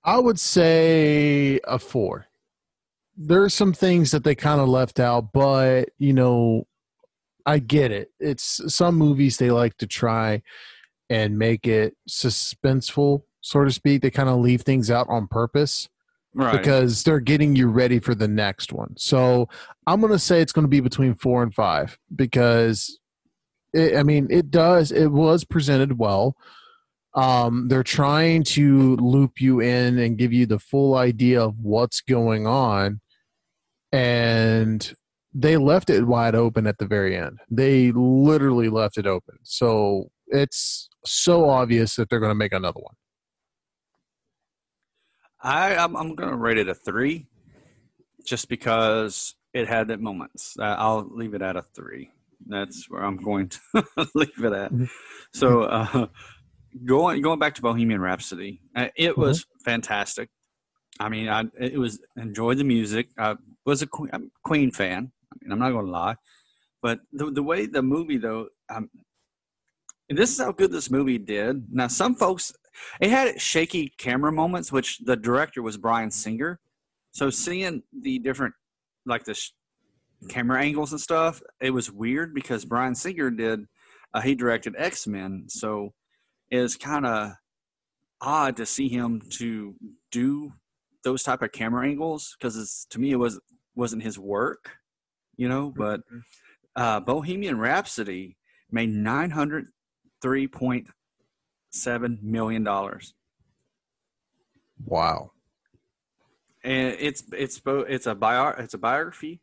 I 0.04 0.18
would 0.18 0.38
say 0.38 1.58
a 1.66 1.78
four. 1.78 2.26
There 3.16 3.42
are 3.42 3.48
some 3.48 3.72
things 3.72 4.10
that 4.10 4.24
they 4.24 4.34
kind 4.34 4.60
of 4.60 4.68
left 4.68 5.00
out, 5.00 5.32
but 5.32 5.88
you 5.96 6.12
know, 6.12 6.66
I 7.48 7.58
get 7.60 7.90
it. 7.92 8.10
It's 8.20 8.60
some 8.74 8.96
movies 8.96 9.38
they 9.38 9.50
like 9.50 9.76
to 9.78 9.86
try 9.86 10.42
and 11.08 11.38
make 11.38 11.66
it 11.66 11.96
suspenseful, 12.08 13.22
so 13.40 13.64
to 13.64 13.70
speak. 13.70 14.02
They 14.02 14.10
kind 14.10 14.28
of 14.28 14.38
leave 14.38 14.62
things 14.62 14.90
out 14.90 15.08
on 15.08 15.26
purpose 15.28 15.88
Right. 16.34 16.56
because 16.56 17.02
they're 17.04 17.20
getting 17.20 17.56
you 17.56 17.68
ready 17.68 17.98
for 18.00 18.14
the 18.14 18.28
next 18.28 18.72
one. 18.72 18.94
So 18.98 19.48
I'm 19.86 20.00
going 20.00 20.12
to 20.12 20.18
say 20.18 20.40
it's 20.42 20.52
going 20.52 20.66
to 20.66 20.68
be 20.68 20.80
between 20.80 21.14
four 21.14 21.42
and 21.42 21.52
five 21.54 21.98
because, 22.14 23.00
it, 23.72 23.96
I 23.96 24.02
mean, 24.02 24.28
it 24.30 24.50
does. 24.50 24.92
It 24.92 25.08
was 25.08 25.44
presented 25.44 25.98
well. 25.98 26.36
Um, 27.14 27.68
they're 27.68 27.82
trying 27.82 28.44
to 28.44 28.94
loop 28.96 29.40
you 29.40 29.60
in 29.60 29.98
and 29.98 30.18
give 30.18 30.32
you 30.32 30.44
the 30.44 30.58
full 30.58 30.94
idea 30.94 31.42
of 31.42 31.58
what's 31.60 32.02
going 32.02 32.46
on, 32.46 33.00
and 33.90 34.94
they 35.34 35.56
left 35.56 35.90
it 35.90 36.06
wide 36.06 36.34
open 36.34 36.66
at 36.66 36.78
the 36.78 36.86
very 36.86 37.16
end. 37.16 37.38
They 37.50 37.92
literally 37.92 38.68
left 38.68 38.98
it 38.98 39.06
open. 39.06 39.36
So 39.42 40.10
it's 40.26 40.88
so 41.04 41.48
obvious 41.48 41.96
that 41.96 42.08
they're 42.08 42.20
going 42.20 42.30
to 42.30 42.34
make 42.34 42.52
another 42.52 42.80
one. 42.80 42.94
I 45.40 45.76
I'm, 45.76 45.96
I'm 45.96 46.14
going 46.14 46.30
to 46.30 46.36
rate 46.36 46.58
it 46.58 46.68
a 46.68 46.74
three, 46.74 47.26
just 48.26 48.48
because 48.48 49.34
it 49.54 49.68
had 49.68 49.88
that 49.88 50.00
moments. 50.00 50.56
Uh, 50.58 50.74
I'll 50.78 51.08
leave 51.10 51.34
it 51.34 51.42
at 51.42 51.56
a 51.56 51.62
three. 51.62 52.10
That's 52.46 52.86
where 52.88 53.04
I'm 53.04 53.16
going 53.16 53.48
to 53.48 53.60
leave 54.14 54.44
it 54.44 54.52
at. 54.52 54.72
So 55.32 55.62
uh, 55.62 56.06
going 56.84 57.22
going 57.22 57.38
back 57.38 57.54
to 57.56 57.62
Bohemian 57.62 58.00
Rhapsody, 58.00 58.60
uh, 58.74 58.88
it 58.96 59.16
was 59.16 59.46
fantastic. 59.64 60.30
I 60.98 61.08
mean, 61.08 61.28
I 61.28 61.44
it 61.58 61.78
was 61.78 62.00
enjoyed 62.16 62.58
the 62.58 62.64
music. 62.64 63.08
I 63.16 63.36
was 63.64 63.82
a 63.82 63.86
Queen, 63.86 64.10
I'm 64.12 64.24
a 64.24 64.28
Queen 64.42 64.70
fan. 64.72 65.12
Mean, 65.48 65.52
I'm 65.52 65.58
not 65.58 65.72
going 65.72 65.86
to 65.86 65.92
lie, 65.92 66.16
but 66.82 67.00
the 67.12 67.30
the 67.30 67.42
way 67.42 67.66
the 67.66 67.82
movie 67.82 68.18
though, 68.18 68.48
um, 68.68 68.90
and 70.08 70.18
this 70.18 70.30
is 70.30 70.38
how 70.38 70.52
good 70.52 70.72
this 70.72 70.90
movie 70.90 71.18
did. 71.18 71.72
Now, 71.72 71.88
some 71.88 72.14
folks 72.14 72.52
it 73.00 73.10
had 73.10 73.40
shaky 73.40 73.92
camera 73.98 74.32
moments, 74.32 74.72
which 74.72 74.98
the 74.98 75.16
director 75.16 75.62
was 75.62 75.76
Bryan 75.76 76.10
Singer. 76.10 76.60
So 77.10 77.30
seeing 77.30 77.82
the 77.98 78.18
different, 78.18 78.54
like 79.06 79.24
the 79.24 79.34
sh- 79.34 79.52
camera 80.28 80.60
angles 80.60 80.92
and 80.92 81.00
stuff, 81.00 81.42
it 81.60 81.70
was 81.70 81.90
weird 81.90 82.34
because 82.34 82.64
Bryan 82.64 82.94
Singer 82.94 83.30
did, 83.30 83.66
uh, 84.14 84.20
he 84.20 84.34
directed 84.34 84.74
X 84.76 85.06
Men, 85.06 85.44
so 85.48 85.94
it's 86.50 86.76
kind 86.76 87.06
of 87.06 87.32
odd 88.20 88.56
to 88.56 88.66
see 88.66 88.88
him 88.88 89.22
to 89.30 89.74
do 90.10 90.52
those 91.04 91.22
type 91.22 91.42
of 91.42 91.52
camera 91.52 91.86
angles 91.86 92.36
because 92.38 92.86
to 92.90 92.98
me 92.98 93.12
it 93.12 93.16
was 93.16 93.40
wasn't 93.74 94.02
his 94.02 94.18
work, 94.18 94.78
you 95.38 95.48
know. 95.48 95.72
But 95.74 96.02
uh, 96.76 97.00
Bohemian 97.00 97.58
Rhapsody 97.58 98.36
made 98.70 98.90
nine 98.90 99.30
hundred 99.30 99.68
three 100.20 100.46
point 100.46 100.88
seven 101.70 102.18
million 102.22 102.62
dollars, 102.64 103.14
Wow. 104.84 105.32
and 106.62 106.94
it's 106.98 107.22
it's 107.32 107.60
it's 107.66 108.06
a 108.06 108.14
bio 108.14 108.48
it's 108.58 108.74
a 108.74 108.78
biography 108.78 109.40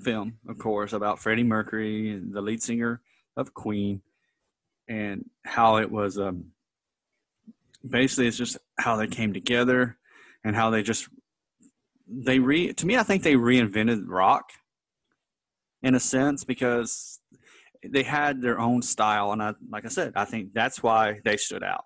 film, 0.00 0.38
of 0.48 0.58
course, 0.58 0.92
about 0.92 1.18
Freddie 1.18 1.44
Mercury, 1.44 2.18
the 2.18 2.40
lead 2.40 2.62
singer 2.62 3.00
of 3.36 3.54
Queen, 3.54 4.02
and 4.88 5.28
how 5.44 5.76
it 5.78 5.90
was. 5.90 6.18
Um, 6.18 6.52
basically, 7.88 8.26
it's 8.28 8.36
just 8.38 8.56
how 8.78 8.96
they 8.96 9.06
came 9.06 9.32
together 9.32 9.98
and 10.44 10.56
how 10.56 10.70
they 10.70 10.82
just 10.82 11.08
they 12.08 12.38
re 12.40 12.72
to 12.72 12.86
me. 12.86 12.96
I 12.96 13.02
think 13.02 13.22
they 13.22 13.34
reinvented 13.34 14.04
rock 14.06 14.50
in 15.82 15.94
a 15.94 16.00
sense 16.00 16.44
because 16.44 17.20
they 17.86 18.02
had 18.04 18.42
their 18.42 18.60
own 18.60 18.82
style, 18.82 19.32
and 19.32 19.42
I 19.42 19.54
like 19.68 19.84
I 19.84 19.88
said, 19.88 20.12
I 20.16 20.24
think 20.24 20.52
that's 20.54 20.82
why 20.82 21.20
they 21.24 21.36
stood 21.36 21.62
out. 21.62 21.84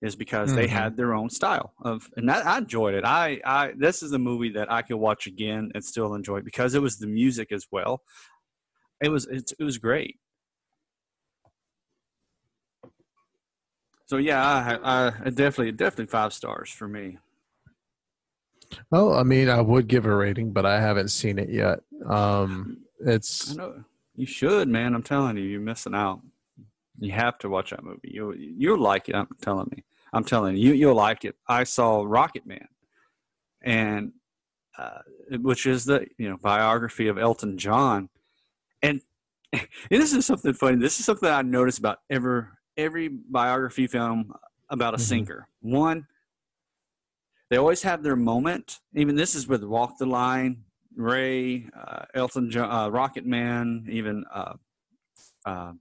is 0.00 0.14
because 0.14 0.50
mm-hmm. 0.50 0.58
they 0.58 0.66
had 0.68 0.96
their 0.96 1.14
own 1.14 1.28
style 1.28 1.72
of, 1.82 2.08
and 2.16 2.28
that, 2.28 2.46
I 2.46 2.58
enjoyed 2.58 2.94
it. 2.94 3.04
I, 3.04 3.40
I, 3.44 3.72
this 3.76 4.02
is 4.02 4.12
a 4.12 4.18
movie 4.18 4.50
that 4.50 4.70
I 4.70 4.82
could 4.82 4.96
watch 4.96 5.26
again 5.26 5.72
and 5.74 5.84
still 5.84 6.14
enjoy 6.14 6.40
because 6.40 6.74
it 6.74 6.82
was 6.82 6.98
the 6.98 7.06
music 7.06 7.50
as 7.50 7.66
well. 7.70 8.02
It 9.02 9.08
was, 9.08 9.26
it, 9.26 9.52
it 9.58 9.64
was 9.64 9.78
great. 9.78 10.18
So 14.06 14.16
yeah, 14.16 14.78
I, 14.82 15.12
I 15.26 15.30
definitely, 15.30 15.72
definitely 15.72 16.06
five 16.06 16.32
stars 16.32 16.70
for 16.70 16.88
me. 16.88 17.18
Well, 18.90 19.14
I 19.14 19.22
mean, 19.22 19.48
I 19.48 19.60
would 19.60 19.88
give 19.88 20.06
a 20.06 20.14
rating, 20.14 20.52
but 20.52 20.64
I 20.64 20.80
haven't 20.80 21.08
seen 21.08 21.38
it 21.38 21.50
yet. 21.50 21.80
Um, 22.06 22.78
it's 23.00 23.56
you 24.14 24.26
should, 24.26 24.68
man. 24.68 24.94
I'm 24.94 25.02
telling 25.02 25.36
you, 25.36 25.44
you're 25.44 25.60
missing 25.60 25.94
out. 25.94 26.20
You 26.98 27.12
have 27.12 27.38
to 27.38 27.48
watch 27.48 27.70
that 27.70 27.84
movie. 27.84 28.10
You 28.12 28.32
you'll 28.32 28.80
like 28.80 29.08
it. 29.08 29.14
I'm 29.14 29.28
telling 29.40 29.68
me. 29.70 29.84
I'm 30.12 30.24
telling 30.24 30.56
you, 30.56 30.72
you'll 30.72 30.94
like 30.94 31.24
it. 31.24 31.36
I 31.46 31.64
saw 31.64 32.02
Rocket 32.04 32.46
Man, 32.46 32.66
and 33.62 34.12
uh, 34.78 35.00
which 35.40 35.66
is 35.66 35.84
the 35.84 36.06
you 36.18 36.28
know 36.28 36.36
biography 36.36 37.08
of 37.08 37.18
Elton 37.18 37.58
John, 37.58 38.08
and, 38.82 39.00
and 39.52 39.68
this 39.90 40.12
is 40.12 40.26
something 40.26 40.54
funny. 40.54 40.76
This 40.78 40.98
is 40.98 41.06
something 41.06 41.28
I 41.28 41.42
noticed 41.42 41.78
about 41.78 41.98
every 42.08 42.44
every 42.76 43.08
biography 43.08 43.86
film 43.86 44.32
about 44.70 44.94
a 44.94 44.96
mm-hmm. 44.96 45.04
singer. 45.04 45.48
One, 45.60 46.06
they 47.50 47.56
always 47.56 47.82
have 47.82 48.02
their 48.02 48.16
moment. 48.16 48.80
Even 48.94 49.16
this 49.16 49.34
is 49.34 49.46
with 49.46 49.64
Walk 49.64 49.98
the 49.98 50.06
Line, 50.06 50.64
Ray, 50.98 51.66
uh, 51.78 52.06
Elton 52.12 52.50
John, 52.50 52.70
uh, 52.70 52.88
Rocket 52.88 53.24
Man, 53.24 53.86
even 53.88 54.24
uh, 54.32 54.54
uh 55.46 55.72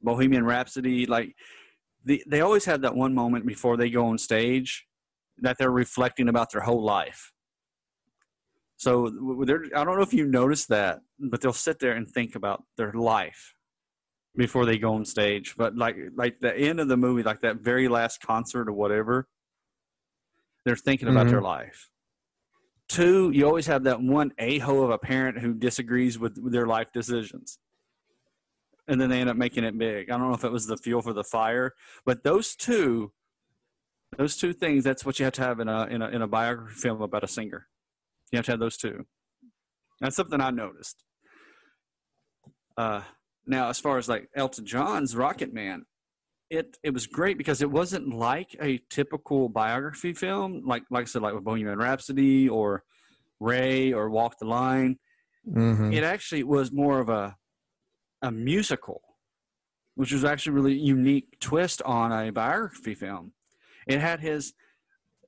Bohemian 0.00 0.44
Rhapsody. 0.44 1.06
Like 1.06 1.34
the, 2.04 2.22
they 2.26 2.40
always 2.40 2.64
have 2.66 2.82
that 2.82 2.94
one 2.94 3.14
moment 3.14 3.44
before 3.44 3.76
they 3.76 3.90
go 3.90 4.06
on 4.06 4.18
stage 4.18 4.86
that 5.38 5.56
they're 5.58 5.70
reflecting 5.70 6.28
about 6.28 6.52
their 6.52 6.60
whole 6.60 6.82
life. 6.82 7.32
So 8.76 9.06
I 9.06 9.84
don't 9.84 9.96
know 9.96 10.02
if 10.02 10.12
you 10.12 10.26
noticed 10.26 10.68
that, 10.68 11.00
but 11.18 11.40
they'll 11.40 11.52
sit 11.52 11.80
there 11.80 11.92
and 11.92 12.08
think 12.08 12.36
about 12.36 12.64
their 12.76 12.92
life 12.92 13.54
before 14.36 14.64
they 14.66 14.78
go 14.78 14.94
on 14.94 15.04
stage. 15.04 15.54
But 15.56 15.76
like 15.76 15.96
like 16.14 16.38
the 16.40 16.56
end 16.56 16.78
of 16.78 16.88
the 16.88 16.96
movie, 16.96 17.22
like 17.22 17.40
that 17.40 17.56
very 17.56 17.88
last 17.88 18.20
concert 18.20 18.68
or 18.68 18.72
whatever, 18.72 19.26
they're 20.64 20.76
thinking 20.76 21.08
about 21.08 21.26
mm-hmm. 21.26 21.32
their 21.32 21.42
life. 21.42 21.88
Two, 22.88 23.30
you 23.30 23.46
always 23.46 23.66
have 23.66 23.84
that 23.84 24.02
one 24.02 24.32
a 24.38 24.58
hole 24.58 24.84
of 24.84 24.90
a 24.90 24.98
parent 24.98 25.38
who 25.38 25.54
disagrees 25.54 26.18
with, 26.18 26.38
with 26.38 26.52
their 26.52 26.66
life 26.66 26.92
decisions 26.92 27.58
and 28.86 29.00
then 29.00 29.08
they 29.08 29.20
end 29.20 29.30
up 29.30 29.36
making 29.36 29.64
it 29.64 29.76
big. 29.78 30.10
I 30.10 30.18
don't 30.18 30.28
know 30.28 30.34
if 30.34 30.44
it 30.44 30.52
was 30.52 30.66
the 30.66 30.76
fuel 30.76 31.02
for 31.02 31.12
the 31.12 31.24
fire, 31.24 31.74
but 32.04 32.22
those 32.22 32.54
two, 32.54 33.12
those 34.16 34.36
two 34.36 34.52
things, 34.52 34.84
that's 34.84 35.04
what 35.04 35.18
you 35.18 35.24
have 35.24 35.34
to 35.34 35.42
have 35.42 35.60
in 35.60 35.68
a 35.68 35.86
in 35.86 36.02
a 36.02 36.08
in 36.08 36.22
a 36.22 36.28
biography 36.28 36.74
film 36.74 37.02
about 37.02 37.24
a 37.24 37.28
singer. 37.28 37.68
You 38.30 38.38
have 38.38 38.46
to 38.46 38.52
have 38.52 38.60
those 38.60 38.76
two. 38.76 39.06
That's 40.00 40.16
something 40.16 40.40
I 40.40 40.50
noticed. 40.50 41.04
Uh, 42.76 43.02
now, 43.46 43.68
as 43.68 43.78
far 43.78 43.98
as 43.98 44.08
like 44.08 44.28
Elton 44.34 44.66
John's 44.66 45.16
Rocket 45.16 45.52
Man, 45.52 45.86
it 46.54 46.78
it 46.82 46.94
was 46.94 47.06
great 47.06 47.38
because 47.38 47.62
it 47.62 47.70
wasn't 47.70 48.14
like 48.14 48.56
a 48.60 48.78
typical 48.90 49.48
biography 49.48 50.12
film, 50.12 50.62
like 50.64 50.84
like 50.90 51.02
I 51.02 51.06
said, 51.06 51.22
like 51.22 51.34
with 51.34 51.44
Bohemian 51.44 51.78
Rhapsody 51.78 52.48
or 52.48 52.84
Ray 53.40 53.92
or 53.92 54.10
Walk 54.10 54.38
the 54.38 54.46
Line. 54.46 54.98
Mm-hmm. 55.48 55.92
It 55.92 56.04
actually 56.04 56.44
was 56.44 56.72
more 56.72 57.00
of 57.00 57.08
a 57.08 57.36
a 58.22 58.30
musical, 58.30 59.02
which 59.94 60.12
was 60.12 60.24
actually 60.24 60.52
a 60.52 60.54
really 60.54 60.78
unique 60.78 61.38
twist 61.40 61.82
on 61.82 62.12
a 62.12 62.30
biography 62.30 62.94
film. 62.94 63.32
It 63.86 64.00
had 64.00 64.20
his 64.20 64.54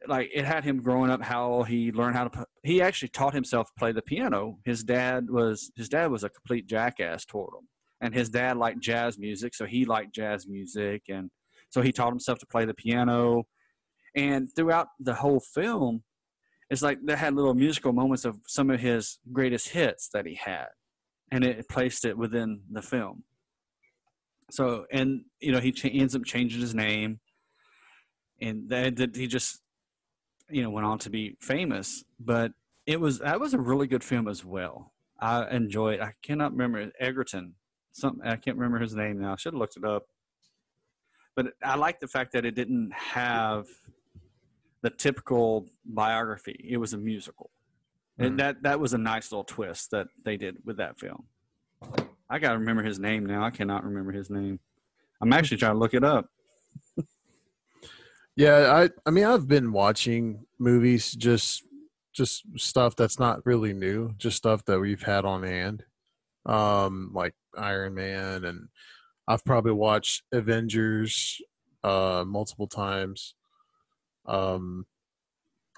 like 0.08 0.30
it 0.34 0.44
had 0.44 0.64
him 0.64 0.82
growing 0.82 1.10
up 1.10 1.22
how 1.22 1.64
he 1.64 1.92
learned 1.92 2.16
how 2.16 2.28
to 2.28 2.46
he 2.62 2.80
actually 2.80 3.08
taught 3.08 3.34
himself 3.34 3.68
to 3.68 3.78
play 3.78 3.92
the 3.92 4.02
piano 4.02 4.58
his 4.64 4.84
dad 4.84 5.30
was 5.30 5.72
his 5.74 5.88
dad 5.88 6.10
was 6.10 6.22
a 6.22 6.28
complete 6.28 6.66
jackass 6.66 7.24
toward 7.24 7.54
him 7.54 7.66
and 8.00 8.14
his 8.14 8.28
dad 8.28 8.56
liked 8.56 8.80
jazz 8.80 9.18
music 9.18 9.54
so 9.54 9.64
he 9.64 9.84
liked 9.84 10.14
jazz 10.14 10.46
music 10.46 11.02
and 11.08 11.30
so 11.70 11.82
he 11.82 11.92
taught 11.92 12.12
himself 12.12 12.38
to 12.38 12.46
play 12.46 12.64
the 12.64 12.74
piano 12.74 13.44
and 14.14 14.48
throughout 14.54 14.88
the 15.00 15.14
whole 15.14 15.40
film 15.40 16.02
it's 16.68 16.82
like 16.82 16.98
they 17.04 17.16
had 17.16 17.34
little 17.34 17.54
musical 17.54 17.92
moments 17.92 18.24
of 18.24 18.38
some 18.46 18.70
of 18.70 18.80
his 18.80 19.18
greatest 19.32 19.68
hits 19.68 20.08
that 20.12 20.26
he 20.26 20.34
had 20.34 20.66
and 21.30 21.44
it 21.44 21.68
placed 21.68 22.04
it 22.04 22.16
within 22.16 22.62
the 22.70 22.82
film. 22.82 23.24
So, 24.50 24.86
and 24.92 25.22
you 25.40 25.52
know, 25.52 25.60
he, 25.60 25.72
ch- 25.72 25.86
ends 25.86 26.14
up 26.14 26.24
changing 26.24 26.60
his 26.60 26.74
name, 26.74 27.20
and 28.40 28.68
then 28.68 28.96
he 29.14 29.26
just, 29.26 29.60
you 30.48 30.62
know, 30.62 30.70
went 30.70 30.86
on 30.86 30.98
to 31.00 31.10
be 31.10 31.36
famous. 31.40 32.04
But 32.20 32.52
it 32.86 33.00
was 33.00 33.18
that 33.20 33.40
was 33.40 33.54
a 33.54 33.58
really 33.58 33.88
good 33.88 34.04
film 34.04 34.28
as 34.28 34.44
well. 34.44 34.92
I 35.18 35.48
enjoyed. 35.48 36.00
I 36.00 36.12
cannot 36.22 36.52
remember 36.52 36.92
Egerton. 37.00 37.54
Some 37.96 38.20
I 38.22 38.36
can't 38.36 38.58
remember 38.58 38.78
his 38.78 38.94
name 38.94 39.18
now. 39.20 39.32
I 39.32 39.36
should 39.36 39.54
have 39.54 39.58
looked 39.58 39.78
it 39.78 39.84
up. 39.84 40.06
But 41.34 41.54
I 41.64 41.76
like 41.76 41.98
the 41.98 42.06
fact 42.06 42.32
that 42.32 42.44
it 42.44 42.54
didn't 42.54 42.92
have 42.92 43.66
the 44.82 44.90
typical 44.90 45.66
biography. 45.82 46.62
It 46.68 46.76
was 46.76 46.92
a 46.92 46.98
musical. 46.98 47.48
And 48.18 48.34
mm. 48.34 48.36
that 48.36 48.62
that 48.64 48.80
was 48.80 48.92
a 48.92 48.98
nice 48.98 49.32
little 49.32 49.44
twist 49.44 49.92
that 49.92 50.08
they 50.22 50.36
did 50.36 50.58
with 50.66 50.76
that 50.76 51.00
film. 51.00 51.24
I 52.28 52.38
gotta 52.38 52.58
remember 52.58 52.82
his 52.82 52.98
name 52.98 53.24
now. 53.24 53.42
I 53.42 53.50
cannot 53.50 53.82
remember 53.82 54.12
his 54.12 54.28
name. 54.28 54.60
I'm 55.22 55.32
actually 55.32 55.56
trying 55.56 55.72
to 55.72 55.78
look 55.78 55.94
it 55.94 56.04
up. 56.04 56.28
yeah, 58.36 58.84
I 58.84 58.90
I 59.06 59.10
mean 59.10 59.24
I've 59.24 59.48
been 59.48 59.72
watching 59.72 60.44
movies 60.58 61.12
just 61.12 61.62
just 62.12 62.44
stuff 62.58 62.94
that's 62.94 63.18
not 63.18 63.46
really 63.46 63.72
new, 63.72 64.12
just 64.18 64.36
stuff 64.36 64.66
that 64.66 64.80
we've 64.80 65.02
had 65.02 65.24
on 65.24 65.44
hand. 65.44 65.84
Um 66.46 67.10
like 67.12 67.34
Iron 67.56 67.94
Man 67.94 68.44
and 68.44 68.68
I've 69.28 69.44
probably 69.44 69.72
watched 69.72 70.22
Avengers 70.32 71.40
uh 71.84 72.24
multiple 72.26 72.66
times. 72.66 73.34
Um 74.26 74.86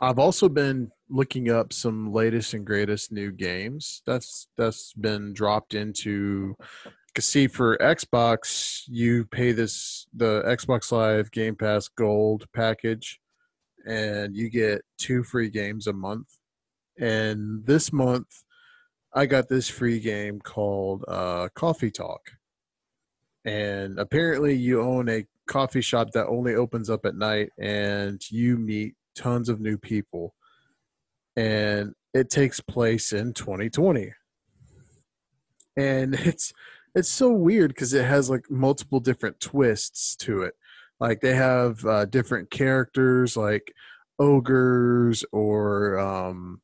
I've 0.01 0.19
also 0.19 0.49
been 0.49 0.91
looking 1.11 1.51
up 1.51 1.73
some 1.73 2.13
latest 2.13 2.55
and 2.55 2.65
greatest 2.65 3.11
new 3.13 3.33
games 3.33 4.03
that's 4.07 4.49
that's 4.57 4.93
been 4.93 5.33
dropped 5.33 5.75
into 5.75 6.55
cause 7.15 7.25
see 7.25 7.47
for 7.47 7.79
xbox 7.79 8.83
you 8.87 9.25
pay 9.25 9.53
this 9.53 10.07
the 10.15 10.43
xbox 10.49 10.93
live 10.93 11.31
game 11.31 11.57
pass 11.57 11.89
gold 11.89 12.45
package 12.55 13.21
and 13.87 14.37
you 14.37 14.51
get 14.51 14.83
two 14.99 15.23
free 15.23 15.49
games 15.49 15.87
a 15.87 15.93
month 15.93 16.29
and 16.99 17.65
this 17.65 17.93
month 17.93 18.45
i 19.19 19.27
got 19.27 19.49
this 19.49 19.69
free 19.69 19.99
game 19.99 20.39
called 20.39 21.05
uh, 21.09 21.49
coffee 21.55 21.91
talk. 21.91 22.31
And 23.45 23.99
apparently 23.99 24.55
you 24.55 24.81
own 24.81 25.09
a 25.09 25.27
coffee 25.49 25.81
shop 25.81 26.13
that 26.13 26.27
only 26.27 26.55
opens 26.55 26.89
up 26.89 27.05
at 27.05 27.17
night 27.17 27.51
and 27.59 28.21
you 28.31 28.57
meet 28.57 28.95
tons 29.17 29.49
of 29.49 29.61
new 29.61 29.77
people. 29.77 30.35
And 31.37 31.95
it 32.15 32.31
takes 32.31 32.61
place 32.61 33.13
in 33.13 33.33
2020 33.33 34.13
and 35.77 36.15
it's 36.31 36.53
it's 36.95 37.09
so 37.09 37.33
weird 37.33 37.71
because 37.71 37.95
it 37.95 38.05
has 38.05 38.31
like 38.31 38.49
multiple 38.49 39.01
different 39.01 39.41
twists 39.41 40.15
to 40.17 40.43
it. 40.43 40.55
Like 41.01 41.21
they 41.21 41.35
have 41.35 41.85
uh, 41.85 42.05
different 42.05 42.51
characters 42.51 43.37
like 43.37 43.73
ogres 44.19 45.25
or 45.33 45.99
um, 45.99 46.61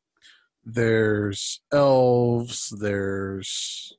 there's 0.65 1.61
elves 1.73 2.75
there's 2.81 3.97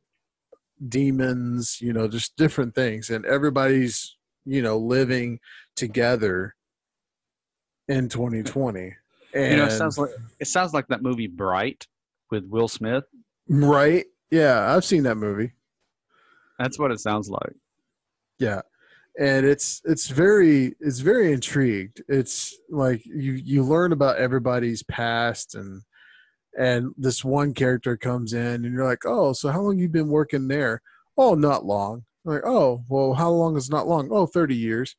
demons 0.87 1.79
you 1.79 1.93
know 1.93 2.07
just 2.07 2.35
different 2.35 2.73
things 2.75 3.09
and 3.09 3.25
everybody's 3.25 4.17
you 4.45 4.61
know 4.61 4.77
living 4.77 5.39
together 5.75 6.55
in 7.87 8.09
2020 8.09 8.93
and 9.35 9.51
you 9.51 9.57
know, 9.57 9.65
it 9.65 9.71
sounds 9.71 9.97
like 9.97 10.11
it 10.39 10.47
sounds 10.47 10.73
like 10.73 10.87
that 10.87 11.01
movie 11.01 11.27
Bright 11.27 11.85
with 12.31 12.45
Will 12.47 12.69
Smith. 12.69 13.03
Right? 13.49 14.05
Yeah, 14.31 14.73
I've 14.73 14.85
seen 14.85 15.03
that 15.03 15.15
movie. 15.15 15.51
That's 16.57 16.79
what 16.79 16.91
it 16.91 16.99
sounds 16.99 17.29
like. 17.29 17.53
Yeah. 18.39 18.61
And 19.19 19.45
it's 19.45 19.81
it's 19.85 20.07
very 20.07 20.75
it's 20.79 20.99
very 20.99 21.33
intrigued. 21.33 22.01
It's 22.07 22.57
like 22.69 23.05
you 23.05 23.33
you 23.33 23.63
learn 23.63 23.91
about 23.91 24.17
everybody's 24.17 24.83
past 24.83 25.55
and 25.55 25.81
and 26.57 26.93
this 26.97 27.23
one 27.23 27.53
character 27.53 27.97
comes 27.97 28.33
in 28.33 28.65
and 28.65 28.73
you're 28.73 28.85
like, 28.85 29.05
"Oh, 29.05 29.33
so 29.33 29.49
how 29.49 29.61
long 29.61 29.79
you 29.79 29.89
been 29.89 30.09
working 30.09 30.47
there?" 30.47 30.81
"Oh, 31.17 31.35
not 31.35 31.65
long." 31.65 32.05
I'm 32.25 32.33
like, 32.33 32.45
"Oh, 32.45 32.83
well, 32.89 33.13
how 33.13 33.29
long 33.31 33.57
is 33.57 33.69
not 33.69 33.87
long?" 33.87 34.09
"Oh, 34.11 34.25
30 34.25 34.55
years." 34.55 34.95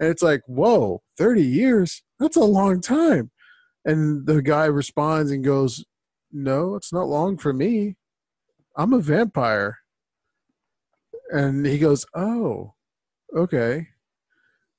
And 0.00 0.08
it's 0.08 0.22
like, 0.22 0.42
"Whoa, 0.46 1.02
30 1.18 1.42
years? 1.42 2.02
That's 2.18 2.36
a 2.36 2.44
long 2.44 2.80
time." 2.80 3.30
And 3.84 4.26
the 4.26 4.42
guy 4.42 4.66
responds 4.66 5.30
and 5.30 5.44
goes, 5.44 5.84
No, 6.32 6.74
it's 6.76 6.92
not 6.92 7.08
long 7.08 7.38
for 7.38 7.52
me. 7.52 7.96
I'm 8.76 8.92
a 8.92 9.00
vampire. 9.00 9.78
And 11.30 11.64
he 11.66 11.78
goes, 11.78 12.06
Oh, 12.14 12.74
okay. 13.34 13.88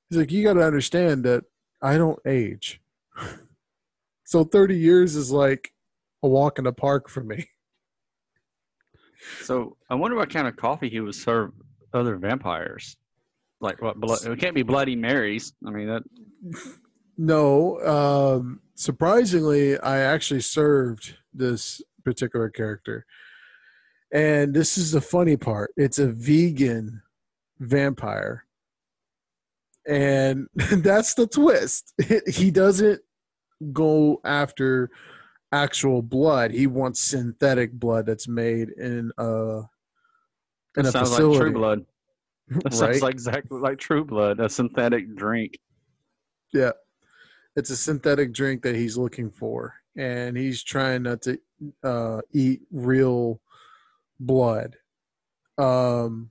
He's 0.08 0.18
like, 0.18 0.30
you 0.30 0.44
got 0.44 0.54
to 0.54 0.64
understand 0.64 1.24
that 1.24 1.44
I 1.80 1.96
don't 1.96 2.18
age. 2.26 2.80
so 4.24 4.44
30 4.44 4.76
years 4.76 5.16
is 5.16 5.32
like 5.32 5.72
a 6.22 6.28
walk 6.28 6.58
in 6.58 6.64
the 6.64 6.72
park 6.72 7.08
for 7.08 7.22
me. 7.22 7.46
So 9.42 9.76
I 9.88 9.94
wonder 9.94 10.16
what 10.16 10.30
kind 10.30 10.48
of 10.48 10.56
coffee 10.56 10.88
he 10.88 10.98
would 10.98 11.14
serve 11.14 11.52
other 11.94 12.16
vampires. 12.16 12.96
Like 13.60 13.80
what? 13.80 14.00
Blood, 14.00 14.24
it 14.26 14.38
can't 14.40 14.54
be 14.54 14.64
Bloody 14.64 14.96
Marys. 14.96 15.52
I 15.64 15.70
mean 15.70 15.86
that. 15.86 16.02
No, 17.16 17.78
um, 17.86 18.60
surprisingly, 18.74 19.78
I 19.78 19.98
actually 19.98 20.40
served 20.40 21.16
this 21.32 21.80
particular 22.04 22.50
character, 22.50 23.06
and 24.12 24.52
this 24.52 24.76
is 24.76 24.90
the 24.90 25.00
funny 25.00 25.36
part. 25.36 25.72
It's 25.76 26.00
a 26.00 26.08
vegan 26.08 27.02
vampire, 27.60 28.44
and 29.86 30.48
that's 30.56 31.14
the 31.14 31.28
twist. 31.28 31.94
he 32.26 32.50
doesn't 32.50 33.00
go 33.72 34.20
after 34.24 34.90
actual 35.52 36.02
blood. 36.02 36.50
He 36.50 36.66
wants 36.66 37.00
synthetic 37.00 37.72
blood 37.72 38.06
that's 38.06 38.28
made 38.28 38.70
in 38.70 39.12
a 39.18 39.60
in 40.76 40.84
That 40.84 40.86
a 40.86 40.92
sounds 40.92 41.10
facility. 41.10 41.38
like 41.38 41.42
True 41.42 41.52
Blood. 41.52 41.86
That 42.48 42.64
right? 42.64 42.74
sounds 42.74 43.02
like 43.02 43.14
exactly 43.14 43.60
like 43.60 43.78
True 43.78 44.04
Blood, 44.04 44.40
a 44.40 44.48
synthetic 44.48 45.14
drink. 45.14 45.58
Yeah. 46.52 46.72
It's 47.56 47.70
a 47.70 47.76
synthetic 47.76 48.32
drink 48.32 48.62
that 48.62 48.74
he's 48.74 48.96
looking 48.96 49.30
for. 49.30 49.74
And 49.96 50.36
he's 50.36 50.62
trying 50.62 51.02
not 51.02 51.22
to 51.22 51.38
uh, 51.84 52.20
eat 52.32 52.62
real 52.70 53.40
blood. 54.18 54.76
Um, 55.58 56.30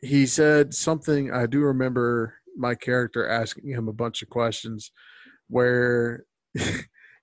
he 0.00 0.26
said 0.26 0.74
something, 0.74 1.32
I 1.32 1.46
do 1.46 1.60
remember 1.60 2.34
my 2.56 2.74
character 2.74 3.26
asking 3.26 3.70
him 3.70 3.88
a 3.88 3.92
bunch 3.92 4.20
of 4.22 4.28
questions 4.28 4.90
where 5.48 6.24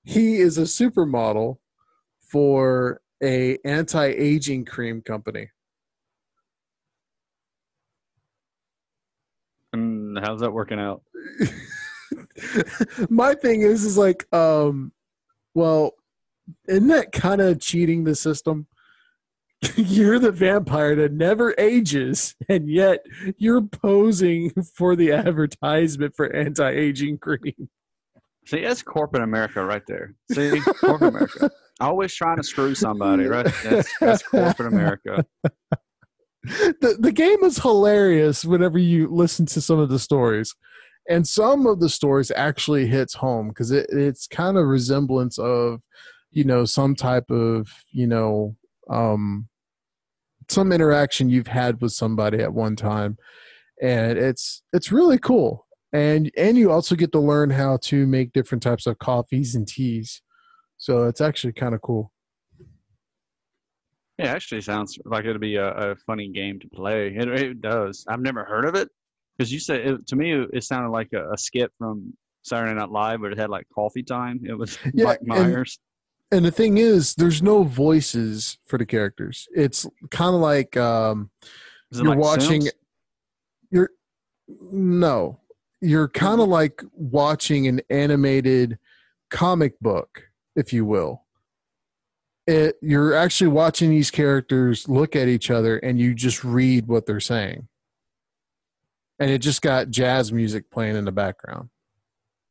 he 0.09 0.37
is 0.37 0.57
a 0.57 0.61
supermodel 0.61 1.57
for 2.19 2.99
a 3.21 3.59
anti-aging 3.63 4.65
cream 4.65 5.03
company. 5.03 5.51
And 9.71 10.17
how's 10.17 10.39
that 10.39 10.51
working 10.51 10.79
out? 10.79 11.03
my 13.09 13.35
thing 13.35 13.61
is 13.61 13.85
is 13.85 13.99
like 13.99 14.25
um 14.33 14.91
well 15.53 15.91
isn't 16.67 16.87
that 16.87 17.11
kind 17.11 17.39
of 17.39 17.59
cheating 17.59 18.03
the 18.03 18.15
system 18.15 18.65
you're 19.75 20.17
the 20.17 20.31
vampire 20.31 20.95
that 20.95 21.11
never 21.11 21.53
ages 21.59 22.35
and 22.47 22.67
yet 22.67 23.05
you're 23.37 23.61
posing 23.61 24.49
for 24.73 24.95
the 24.95 25.11
advertisement 25.11 26.15
for 26.15 26.33
anti-aging 26.35 27.19
cream 27.19 27.69
See, 28.49 28.61
that's 28.61 28.81
corporate 28.81 29.21
America 29.21 29.63
right 29.63 29.83
there. 29.87 30.15
See, 30.31 30.59
corporate 30.79 31.13
America. 31.13 31.51
Always 31.79 32.13
trying 32.15 32.37
to 32.37 32.43
screw 32.43 32.73
somebody, 32.73 33.25
right? 33.25 33.45
That's, 33.63 33.99
that's 33.99 34.23
corporate 34.23 34.73
America. 34.73 35.23
the, 36.43 36.97
the 36.99 37.11
game 37.11 37.43
is 37.43 37.59
hilarious 37.59 38.43
whenever 38.43 38.79
you 38.79 39.07
listen 39.07 39.45
to 39.47 39.61
some 39.61 39.77
of 39.77 39.89
the 39.89 39.99
stories 39.99 40.55
and 41.09 41.27
some 41.27 41.65
of 41.65 41.79
the 41.79 41.89
stories 41.89 42.31
actually 42.35 42.87
hits 42.87 43.15
home 43.15 43.49
because 43.49 43.71
it, 43.71 43.87
it's 43.91 44.27
kind 44.27 44.57
of 44.57 44.65
resemblance 44.65 45.37
of 45.37 45.81
you 46.31 46.43
know 46.43 46.65
some 46.65 46.95
type 46.95 47.29
of 47.29 47.67
you 47.91 48.07
know 48.07 48.55
um 48.89 49.47
some 50.47 50.71
interaction 50.71 51.29
you've 51.29 51.47
had 51.47 51.81
with 51.81 51.91
somebody 51.91 52.39
at 52.39 52.53
one 52.53 52.75
time 52.75 53.17
and 53.81 54.17
it's 54.17 54.61
it's 54.73 54.91
really 54.91 55.17
cool 55.17 55.67
and 55.93 56.31
and 56.37 56.57
you 56.57 56.71
also 56.71 56.95
get 56.95 57.11
to 57.11 57.19
learn 57.19 57.49
how 57.49 57.77
to 57.77 58.05
make 58.05 58.31
different 58.33 58.61
types 58.63 58.85
of 58.85 58.97
coffees 58.99 59.55
and 59.55 59.67
teas 59.67 60.21
so 60.77 61.05
it's 61.05 61.21
actually 61.21 61.53
kind 61.53 61.73
of 61.75 61.81
cool 61.81 62.11
Yeah, 64.17 64.27
actually 64.33 64.61
sounds 64.61 64.97
like 65.05 65.25
it'd 65.25 65.39
be 65.41 65.55
a, 65.55 65.69
a 65.91 65.95
funny 66.05 66.29
game 66.29 66.59
to 66.59 66.67
play. 66.67 67.07
It, 67.15 67.27
it 67.29 67.61
does. 67.61 68.03
I've 68.07 68.19
never 68.21 68.43
heard 68.43 68.65
of 68.65 68.75
it 68.75 68.89
because 69.37 69.51
you 69.51 69.59
said 69.59 69.79
it, 69.81 70.07
to 70.07 70.15
me 70.17 70.33
it 70.53 70.63
sounded 70.63 70.89
like 70.89 71.07
a, 71.13 71.31
a 71.31 71.37
skit 71.37 71.71
from 71.77 72.13
Saturday 72.43 72.73
Night 72.73 72.89
Live, 72.91 73.21
but 73.21 73.31
it 73.31 73.37
had 73.37 73.49
like 73.49 73.65
coffee 73.73 74.03
time. 74.03 74.41
It 74.45 74.57
was 74.57 74.77
Yeah, 74.93 75.05
Mike 75.05 75.19
Myers. 75.23 75.79
and 76.31 76.43
the 76.45 76.51
thing 76.51 76.77
is 76.77 77.15
there's 77.15 77.41
no 77.41 77.63
voices 77.63 78.57
for 78.65 78.77
the 78.77 78.85
characters 78.85 79.47
it's 79.55 79.85
kind 80.11 80.35
of 80.35 80.41
like 80.41 80.77
um 80.77 81.29
you're 81.91 82.05
like 82.05 82.19
watching 82.19 82.61
Sims? 82.61 82.71
you're 83.71 83.89
no 84.71 85.39
you're 85.81 86.09
kind 86.09 86.41
of 86.41 86.47
like 86.47 86.83
watching 86.93 87.67
an 87.67 87.81
animated 87.89 88.77
comic 89.29 89.79
book 89.79 90.29
if 90.55 90.73
you 90.73 90.85
will. 90.85 91.23
It 92.47 92.75
you're 92.81 93.13
actually 93.13 93.49
watching 93.49 93.89
these 93.89 94.11
characters 94.11 94.89
look 94.89 95.15
at 95.15 95.27
each 95.27 95.51
other 95.51 95.77
and 95.77 95.99
you 95.99 96.13
just 96.13 96.43
read 96.43 96.87
what 96.87 97.05
they're 97.05 97.19
saying. 97.19 97.67
And 99.19 99.29
it 99.29 99.39
just 99.39 99.61
got 99.61 99.89
jazz 99.89 100.31
music 100.31 100.71
playing 100.71 100.95
in 100.95 101.05
the 101.05 101.11
background. 101.11 101.69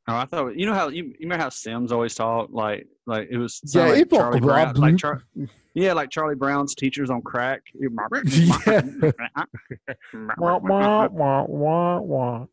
Oh, 0.07 0.17
I 0.17 0.25
thought 0.25 0.57
you 0.57 0.67
know 0.67 0.75
how 0.75 0.89
you, 0.89 1.05
you 1.05 1.15
remember 1.21 1.43
how 1.43 1.49
Sims 1.51 1.93
always 1.93 2.15
talk 2.15 2.49
like 2.53 2.87
like 3.07 3.29
it 3.31 3.37
was 3.37 3.61
Yeah, 3.75 3.87
like 3.87 4.11
Charlie 4.11 4.41
Brown, 4.41 4.75
like 4.75 4.97
Char- 4.97 5.23
yeah 5.75 5.93
like 5.93 6.11
Charlie 6.11 6.35
Brown's 6.37 6.75
teachers 6.75 7.11
on 7.11 7.21
crack. 7.21 7.63
Wah, 10.39 10.59
wah, 10.59 11.09
wah, 11.09 11.45
wah, 11.45 12.01
wah. 12.01 12.47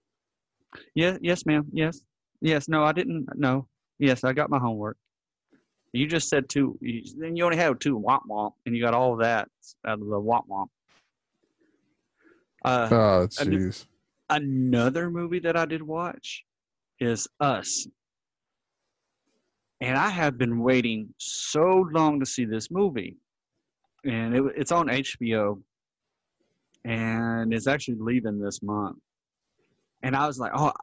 Yes, 0.94 1.20
yes, 1.22 1.46
ma'am. 1.46 1.66
Yes, 1.72 2.02
yes. 2.42 2.68
No, 2.68 2.84
I 2.84 2.92
didn't. 2.92 3.28
No. 3.36 3.68
Yes, 4.00 4.24
I 4.24 4.34
got 4.34 4.50
my 4.50 4.60
homework. 4.60 4.98
You 5.94 6.08
just 6.08 6.30
said 6.30 6.50
two. 6.50 6.78
You, 6.82 7.04
then 7.18 7.36
you 7.36 7.46
only 7.46 7.58
have 7.58 7.80
two 7.80 7.98
womp 7.98 8.22
womp, 8.30 8.54
and 8.66 8.76
you 8.76 8.82
got 8.84 8.94
all 8.94 9.14
of 9.14 9.20
that 9.20 9.48
out 9.88 10.00
of 10.02 10.08
the 10.08 10.22
womp 10.22 10.48
womp. 10.50 10.68
Uh, 12.64 12.90
oh 12.92 13.28
jeez 13.28 13.86
another 14.30 15.10
movie 15.10 15.40
that 15.40 15.56
I 15.56 15.66
did 15.66 15.82
watch 15.82 16.44
is 17.00 17.28
Us, 17.40 17.88
and 19.82 19.98
I 19.98 20.10
have 20.10 20.38
been 20.38 20.60
waiting 20.60 21.14
so 21.18 21.86
long 21.92 22.20
to 22.20 22.26
see 22.26 22.46
this 22.46 22.72
movie, 22.72 23.18
and 24.04 24.36
it, 24.36 24.44
it's 24.56 24.72
on 24.72 24.88
HBO, 24.88 25.62
and 26.84 27.54
it's 27.54 27.68
actually 27.68 27.98
leaving 28.00 28.40
this 28.40 28.62
month, 28.64 28.98
and 30.04 30.16
I 30.16 30.28
was 30.28 30.40
like, 30.40 30.52
oh, 30.56 30.74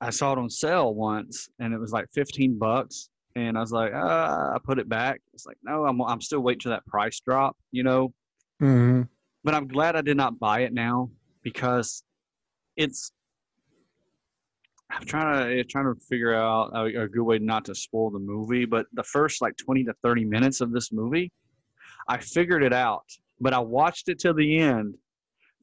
I 0.00 0.10
saw 0.10 0.32
it 0.32 0.38
on 0.38 0.50
sale 0.50 0.94
once, 0.94 1.48
and 1.58 1.72
it 1.72 1.78
was 1.78 1.92
like 1.92 2.06
fifteen 2.12 2.58
bucks, 2.58 3.08
and 3.36 3.56
I 3.56 3.60
was 3.60 3.72
like, 3.72 3.92
uh, 3.92 4.52
I 4.54 4.58
put 4.64 4.78
it 4.78 4.88
back. 4.88 5.20
It's 5.34 5.46
like, 5.46 5.58
no, 5.62 5.86
I'm 5.86 6.00
I'm 6.02 6.20
still 6.20 6.40
waiting 6.40 6.60
till 6.60 6.72
that 6.72 6.86
price 6.86 7.20
drop, 7.20 7.56
you 7.70 7.82
know 7.82 8.12
hmm 8.60 9.02
but 9.44 9.54
I'm 9.54 9.66
glad 9.66 9.96
I 9.96 10.02
did 10.02 10.16
not 10.16 10.38
buy 10.38 10.60
it 10.60 10.72
now 10.72 11.10
because 11.42 12.02
it's. 12.76 13.12
I'm 14.90 15.04
trying 15.06 15.56
to 15.56 15.64
trying 15.64 15.86
to 15.86 15.98
figure 16.08 16.34
out 16.34 16.70
a, 16.74 17.02
a 17.02 17.08
good 17.08 17.22
way 17.22 17.38
not 17.38 17.64
to 17.64 17.74
spoil 17.74 18.10
the 18.10 18.18
movie, 18.18 18.66
but 18.66 18.86
the 18.92 19.02
first 19.02 19.40
like 19.40 19.56
20 19.56 19.84
to 19.84 19.94
30 20.02 20.26
minutes 20.26 20.60
of 20.60 20.70
this 20.70 20.92
movie, 20.92 21.32
I 22.08 22.18
figured 22.18 22.62
it 22.62 22.74
out, 22.74 23.06
but 23.40 23.54
I 23.54 23.58
watched 23.58 24.10
it 24.10 24.18
till 24.18 24.34
the 24.34 24.58
end 24.58 24.96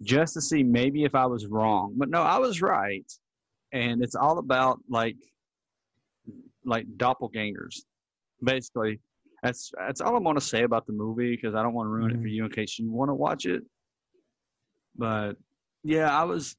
just 0.02 0.34
to 0.34 0.42
see 0.42 0.64
maybe 0.64 1.04
if 1.04 1.16
I 1.16 1.26
was 1.26 1.46
wrong. 1.48 1.94
But 1.98 2.10
no, 2.10 2.22
I 2.22 2.38
was 2.38 2.62
right, 2.62 3.06
and 3.72 4.04
it's 4.04 4.16
all 4.16 4.40
about 4.40 4.80
like 4.90 5.18
like 6.66 6.86
doppelgangers, 6.98 7.82
basically. 8.44 9.00
That's 9.44 9.72
that's 9.78 10.02
all 10.02 10.16
I 10.16 10.20
want 10.20 10.38
to 10.38 10.46
say 10.46 10.64
about 10.64 10.86
the 10.86 10.94
movie 10.94 11.36
because 11.36 11.56
I 11.56 11.64
don't 11.64 11.74
want 11.74 11.88
to 11.88 11.92
ruin 11.92 12.12
it 12.12 12.14
for 12.16 12.20
mm-hmm. 12.20 12.28
you 12.28 12.46
in 12.46 12.52
case 12.52 12.78
you 12.78 12.92
want 12.92 13.10
to 13.10 13.16
watch 13.16 13.46
it. 13.46 13.64
But 14.98 15.34
yeah, 15.84 16.18
I 16.18 16.24
was 16.24 16.56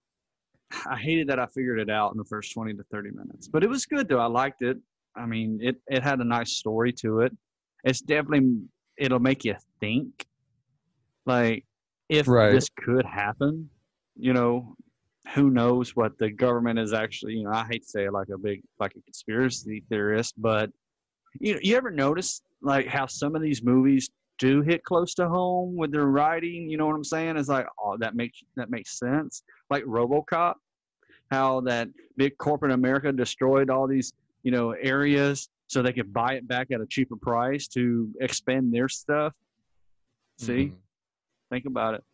I 0.87 0.97
hated 0.97 1.29
that 1.29 1.39
I 1.39 1.47
figured 1.47 1.79
it 1.81 1.91
out 1.91 2.13
in 2.13 2.19
the 2.19 2.25
first 2.25 2.55
20 2.55 2.75
to 2.75 2.85
30 2.91 3.11
minutes. 3.11 3.49
But 3.49 3.65
it 3.65 3.69
was 3.69 3.87
good 3.87 4.09
though. 4.09 4.21
I 4.21 4.27
liked 4.27 4.63
it. 4.63 4.79
I 5.17 5.27
mean, 5.27 5.59
it 5.61 5.77
it 5.89 6.03
had 6.03 6.21
a 6.21 6.25
nice 6.25 6.53
story 6.53 6.93
to 7.01 7.21
it. 7.21 7.37
It's 7.85 8.01
definitely 8.01 8.63
it'll 8.97 9.19
make 9.19 9.45
you 9.45 9.57
think 9.81 10.27
like 11.27 11.65
if 12.11 12.27
Right. 12.27 12.51
this 12.51 12.69
could 12.77 13.07
happen, 13.07 13.71
you 14.17 14.33
know, 14.33 14.75
who 15.35 15.49
knows 15.51 15.95
what 15.95 16.19
the 16.19 16.29
government 16.29 16.79
is 16.79 16.93
actually, 16.93 17.35
you 17.35 17.45
know, 17.45 17.53
I 17.53 17.65
hate 17.71 17.83
to 17.85 17.89
say 17.89 18.05
it 18.07 18.13
like 18.13 18.29
a 18.31 18.37
big 18.39 18.63
like 18.81 18.97
a 18.97 19.01
conspiracy 19.03 19.85
theorist, 19.89 20.35
but 20.37 20.71
you 21.39 21.55
know, 21.55 21.61
you 21.63 21.77
ever 21.77 21.91
notice 21.93 22.43
like 22.63 22.89
how 22.89 23.07
some 23.07 23.37
of 23.37 23.43
these 23.43 23.63
movies 23.63 24.11
do 24.39 24.61
hit 24.61 24.83
close 24.83 25.15
to 25.15 25.29
home 25.29 25.77
with 25.77 25.93
their 25.93 26.07
writing? 26.07 26.69
You 26.69 26.79
know 26.79 26.87
what 26.87 26.97
I'm 26.97 27.05
saying? 27.05 27.37
It's 27.37 27.49
like, 27.49 27.67
oh, 27.83 27.97
that 27.99 28.17
makes 28.17 28.41
that 28.57 28.71
makes 28.71 28.99
sense. 28.99 29.45
Like 29.71 29.85
RoboCop, 29.85 30.55
how 31.31 31.61
that 31.61 31.89
big 32.17 32.37
corporate 32.39 32.73
America 32.73 33.13
destroyed 33.13 33.71
all 33.71 33.87
these, 33.87 34.13
you 34.43 34.51
know, 34.51 34.73
areas 34.73 35.49
so 35.69 35.81
they 35.81 35.93
could 35.93 36.13
buy 36.13 36.35
it 36.35 36.49
back 36.49 36.73
at 36.73 36.81
a 36.81 36.87
cheaper 36.87 37.15
price 37.15 37.69
to 37.69 38.11
expend 38.21 38.75
their 38.75 38.89
stuff. 38.89 39.33
See, 40.39 40.73
Mhm. 40.73 40.77
Think 41.51 41.67
about 41.67 41.95
it. 41.95 42.05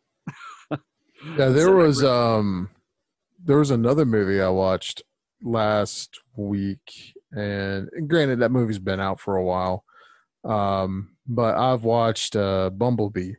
Yeah, 1.38 1.48
there 1.48 1.72
was 1.72 2.02
um 2.02 2.70
there 3.44 3.58
was 3.58 3.70
another 3.70 4.04
movie 4.04 4.40
I 4.40 4.48
watched 4.48 5.02
last 5.42 6.20
week, 6.36 7.14
and 7.32 7.88
granted 8.08 8.40
that 8.40 8.50
movie's 8.50 8.78
been 8.78 9.00
out 9.00 9.20
for 9.20 9.36
a 9.36 9.44
while, 9.44 9.84
um, 10.44 11.16
but 11.26 11.56
I've 11.56 11.84
watched 11.84 12.36
uh, 12.36 12.70
Bumblebee. 12.70 13.34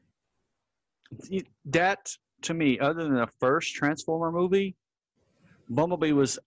That 1.66 2.10
to 2.44 2.54
me, 2.54 2.80
other 2.80 3.04
than 3.04 3.16
the 3.16 3.28
first 3.40 3.74
Transformer 3.74 4.32
movie, 4.32 4.76
Bumblebee 5.70 6.14
was, 6.14 6.40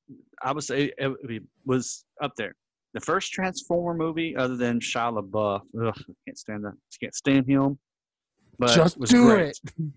I 0.43 0.53
would 0.53 0.65
say, 0.65 0.93
it 0.97 1.43
was 1.65 2.05
up 2.23 2.33
there. 2.37 2.55
The 2.95 3.01
first 3.01 3.33
Transformer 3.33 3.95
movie, 3.95 4.35
other 4.37 4.57
than 4.57 4.81
Shia 4.81 5.13
LaBeouf, 5.17 5.61
ugh, 5.81 5.95
I 5.97 6.13
can't 6.27 6.39
stand 6.39 6.65
that. 6.65 6.73
Can't 7.01 7.15
stand 7.15 7.47
him. 7.47 7.79
But 8.61 8.75
just 8.75 9.01
do 9.01 9.25
great. 9.25 9.59
it. 9.65 9.93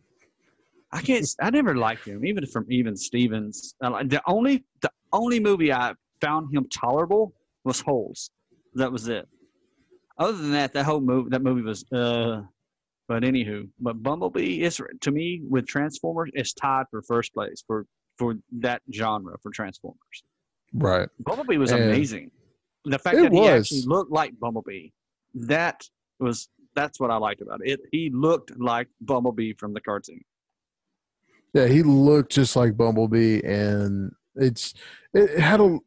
I 0.92 1.02
can't. 1.02 1.28
I 1.42 1.50
never 1.50 1.76
liked 1.76 2.08
him, 2.08 2.26
even 2.26 2.46
from 2.46 2.66
even 2.70 2.96
Stevens. 2.96 3.76
The 3.82 4.22
only 4.26 4.64
the 4.82 4.90
only 5.12 5.40
movie 5.40 5.74
I 5.74 5.94
found 6.22 6.56
him 6.56 6.68
tolerable 6.74 7.34
was 7.66 7.82
Holes. 7.82 8.32
That 8.74 8.92
was 8.92 9.08
it. 9.10 9.28
Other 10.18 10.38
than 10.38 10.52
that, 10.54 10.74
that 10.74 10.86
whole 10.86 11.02
movie 11.02 11.30
that 11.32 11.42
movie 11.44 11.62
was. 11.62 11.84
uh 11.92 12.44
But 13.10 13.24
anywho, 13.24 13.68
but 13.80 14.02
Bumblebee 14.02 14.64
is 14.64 14.80
to 15.02 15.12
me 15.12 15.42
with 15.54 15.68
Transformers 15.68 16.32
is 16.34 16.54
tied 16.54 16.86
for 16.90 17.02
first 17.02 17.34
place 17.34 17.64
for 17.68 17.86
for 18.18 18.36
that 18.60 18.82
genre 18.94 19.36
for 19.42 19.52
Transformers. 19.52 20.18
Right. 20.74 21.10
Bumblebee 21.20 21.58
was 21.58 21.72
and 21.72 21.84
amazing. 21.84 22.32
The 22.86 23.00
fact 23.00 23.18
that 23.18 23.32
was. 23.32 23.40
he 23.40 23.48
actually 23.50 23.82
looked 23.82 24.12
like 24.12 24.40
Bumblebee, 24.40 24.90
that 25.34 25.84
was 26.20 26.48
that's 26.76 27.00
what 27.00 27.12
I 27.12 27.18
liked 27.18 27.42
about 27.42 27.62
it. 27.64 27.72
it. 27.72 27.80
He 27.92 28.10
looked 28.14 28.58
like 28.60 28.88
Bumblebee 29.02 29.54
from 29.54 29.74
the 29.74 29.82
cartoon. 29.82 30.22
Yeah, 31.54 31.68
he 31.68 31.84
looked 31.84 32.32
just 32.32 32.56
like 32.56 32.76
Bumblebee, 32.76 33.42
and 33.44 34.12
it's 34.36 34.74
it 35.14 35.40
had 35.40 35.60
a 35.60 35.80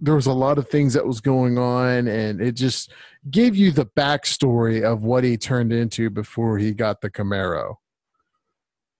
there 0.00 0.16
was 0.16 0.26
a 0.26 0.32
lot 0.32 0.58
of 0.58 0.68
things 0.68 0.94
that 0.94 1.06
was 1.06 1.20
going 1.20 1.58
on, 1.58 2.08
and 2.08 2.40
it 2.40 2.52
just 2.52 2.92
gave 3.30 3.54
you 3.54 3.70
the 3.70 3.86
backstory 3.86 4.82
of 4.82 5.04
what 5.04 5.22
he 5.22 5.36
turned 5.36 5.72
into 5.72 6.10
before 6.10 6.58
he 6.58 6.72
got 6.72 7.00
the 7.00 7.10
Camaro. 7.10 7.76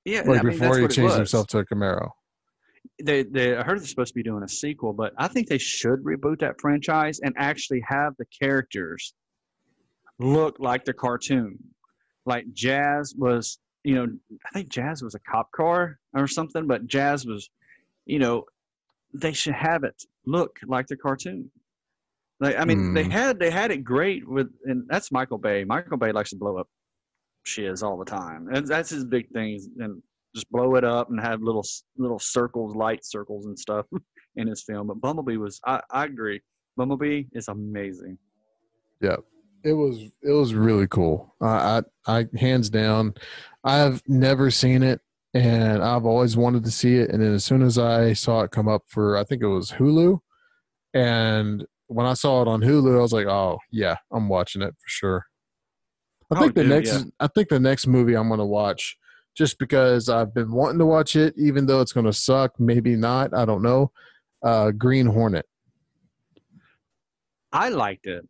Yeah, 0.05 0.23
like 0.25 0.41
I 0.41 0.43
mean, 0.43 0.59
before 0.59 0.79
he 0.79 0.87
changed 0.89 1.17
himself 1.17 1.49
to 1.49 1.59
a 1.59 1.67
Camaro. 1.67 2.11
They, 3.03 3.25
they, 3.25 3.57
I 3.57 3.65
heard 3.65 3.81
they're 3.81 3.87
supposed 3.87 4.13
to 4.13 4.15
be 4.15 4.23
doing 4.23 4.45
a 4.45 4.49
sequel, 4.49 4.93
but 4.93 5.13
I 5.19 5.27
think 5.27 5.49
they 5.49 5.59
should 5.59 6.05
reboot 6.05 6.39
that 6.41 6.61
franchise 6.61 7.19
and 7.21 7.35
actually 7.37 7.83
have 7.87 8.15
the 8.19 8.27
characters 8.27 9.15
look 10.19 10.57
like 10.59 10.85
the 10.85 10.93
cartoon. 10.93 11.59
Like 12.25 12.45
Jazz 12.53 13.15
was 13.17 13.59
you 13.85 13.95
know, 13.95 14.07
I 14.47 14.51
think 14.53 14.69
Jazz 14.69 15.03
was 15.03 15.15
a 15.15 15.19
cop 15.21 15.51
car 15.53 15.99
or 16.15 16.29
something, 16.29 16.67
but 16.67 16.87
Jazz 16.87 17.27
was, 17.27 17.51
you 18.07 18.19
know, 18.19 18.45
they 19.15 19.33
should 19.33 19.55
have 19.55 19.85
it 19.85 20.01
look 20.25 20.59
like 20.67 20.87
the 20.87 20.97
cartoon. 20.97 21.51
Like, 22.41 22.59
I 22.59 22.65
mean, 22.65 22.79
mm. 22.79 22.95
they 22.95 23.05
had 23.05 23.39
they 23.39 23.51
had 23.51 23.71
it 23.71 23.85
great 23.85 24.27
with, 24.29 24.49
and 24.65 24.85
that's 24.89 25.13
Michael 25.13 25.39
Bay. 25.39 25.65
Michael 25.65 25.97
Bay 25.97 26.13
likes 26.13 26.31
to 26.31 26.37
blow 26.37 26.57
up 26.57 26.69
shiz 27.45 27.83
all 27.83 27.97
the 27.97 28.05
time, 28.05 28.49
and 28.53 28.67
that's 28.67 28.91
his 28.91 29.05
big 29.05 29.29
thing. 29.31 29.61
And 29.79 30.03
just 30.35 30.51
blow 30.51 30.75
it 30.77 30.85
up 30.85 31.11
and 31.11 31.21
have 31.21 31.43
little 31.43 31.65
little 31.97 32.19
circles, 32.19 32.75
light 32.75 33.05
circles 33.05 33.47
and 33.47 33.57
stuff 33.57 33.87
in 34.37 34.49
his 34.49 34.65
film. 34.65 34.89
But 34.89 35.01
Bumblebee 35.01 35.37
was, 35.37 35.61
I, 35.67 35.81
I 35.91 36.07
agree, 36.07 36.41
Bumblebee 36.77 37.25
is 37.33 37.49
amazing. 37.49 38.19
Yeah, 39.01 39.17
it 39.65 39.73
was 39.73 40.03
it 40.23 40.33
was 40.33 40.55
really 40.55 40.87
cool. 40.87 41.35
I, 41.41 41.83
I, 42.07 42.19
I 42.19 42.27
hands 42.37 42.71
down, 42.71 43.15
I've 43.65 44.03
never 44.07 44.51
seen 44.51 44.83
it, 44.83 45.01
and 45.35 45.83
I've 45.83 46.05
always 46.05 46.37
wanted 46.37 46.65
to 46.65 46.71
see 46.71 46.97
it. 46.97 47.11
And 47.11 47.23
then 47.23 47.35
as 47.35 47.45
soon 47.45 47.63
as 47.63 47.79
I 47.79 48.13
saw 48.13 48.43
it 48.43 48.51
come 48.51 48.69
up 48.69 48.83
for, 48.89 49.17
I 49.17 49.25
think 49.25 49.43
it 49.43 49.49
was 49.49 49.73
Hulu, 49.73 50.19
and 50.95 51.65
when 51.89 52.07
I 52.07 52.15
saw 52.15 52.43
it 52.43 52.49
on 52.49 52.61
Hulu, 52.61 52.97
I 52.97 53.03
was 53.03 53.13
like, 53.13 53.27
oh 53.27 53.59
yeah, 53.71 53.97
I'm 54.11 54.29
watching 54.29 54.63
it 54.63 54.71
for 54.71 54.89
sure. 54.89 55.27
I 56.31 56.39
think 56.41 56.53
oh, 56.53 56.63
the 56.63 56.63
dude, 56.63 56.71
next, 56.71 56.93
yeah. 56.93 57.11
I 57.21 57.27
think 57.27 57.49
the 57.49 57.61
next 57.61 57.87
movie 57.87 58.15
I'm 58.15 58.29
going 58.29 58.41
to 58.41 58.47
watch, 58.47 58.97
just 59.37 59.59
because 59.59 60.09
I've 60.09 60.33
been 60.33 60.51
wanting 60.51 60.79
to 60.79 60.87
watch 60.87 61.15
it, 61.15 61.35
even 61.37 61.67
though 61.67 61.83
it's 61.83 61.93
going 61.93 62.07
to 62.07 62.13
suck, 62.13 62.59
maybe 62.59 62.97
not, 62.97 63.35
I 63.35 63.45
don't 63.45 63.63
know. 63.63 63.93
Uh, 64.43 64.71
Green 64.71 65.07
Hornet. 65.07 65.45
I 67.53 67.69
liked 67.69 68.07
it. 68.07 68.27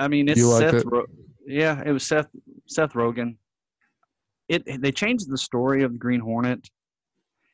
I 0.00 0.08
mean, 0.08 0.28
it's 0.28 0.40
Seth. 0.40 0.74
It? 0.74 0.86
Ro- 0.86 1.06
yeah, 1.46 1.82
it 1.84 1.92
was 1.92 2.06
Seth 2.06 2.28
Seth 2.66 2.94
Rogen. 2.94 3.36
It 4.48 4.80
they 4.80 4.92
changed 4.92 5.30
the 5.30 5.38
story 5.38 5.82
of 5.82 5.92
the 5.92 5.98
Green 5.98 6.20
Hornet. 6.20 6.68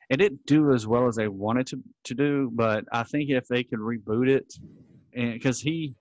It 0.08 0.18
didn't 0.18 0.46
do 0.46 0.72
as 0.72 0.86
well 0.86 1.08
as 1.08 1.16
they 1.16 1.28
wanted 1.28 1.66
to 1.68 1.82
to 2.04 2.14
do, 2.14 2.50
but 2.54 2.84
I 2.92 3.02
think 3.02 3.30
if 3.30 3.48
they 3.48 3.64
could 3.64 3.80
reboot 3.80 4.28
it, 4.28 4.54
and 5.14 5.32
because 5.32 5.60
he, 5.60 5.94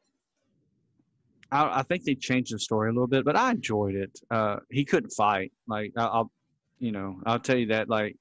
I, 1.51 1.79
I, 1.79 1.83
think 1.83 2.03
they 2.03 2.13
changed 2.13 2.53
the 2.53 2.59
story 2.59 2.89
a 2.89 2.93
little 2.93 3.07
bit, 3.07 3.25
but 3.25 3.35
I 3.35 3.51
enjoyed 3.51 3.95
it. 3.95 4.19
Uh, 4.29 4.57
he 4.69 4.85
couldn't 4.85 5.09
fight. 5.09 5.51
Like 5.67 5.93
I, 5.97 6.05
I'll, 6.05 6.31
you 6.77 6.91
know, 6.91 7.19
I'll 7.25 7.39
tell 7.39 7.57
you 7.57 7.67
that. 7.67 7.89
Like, 7.89 8.15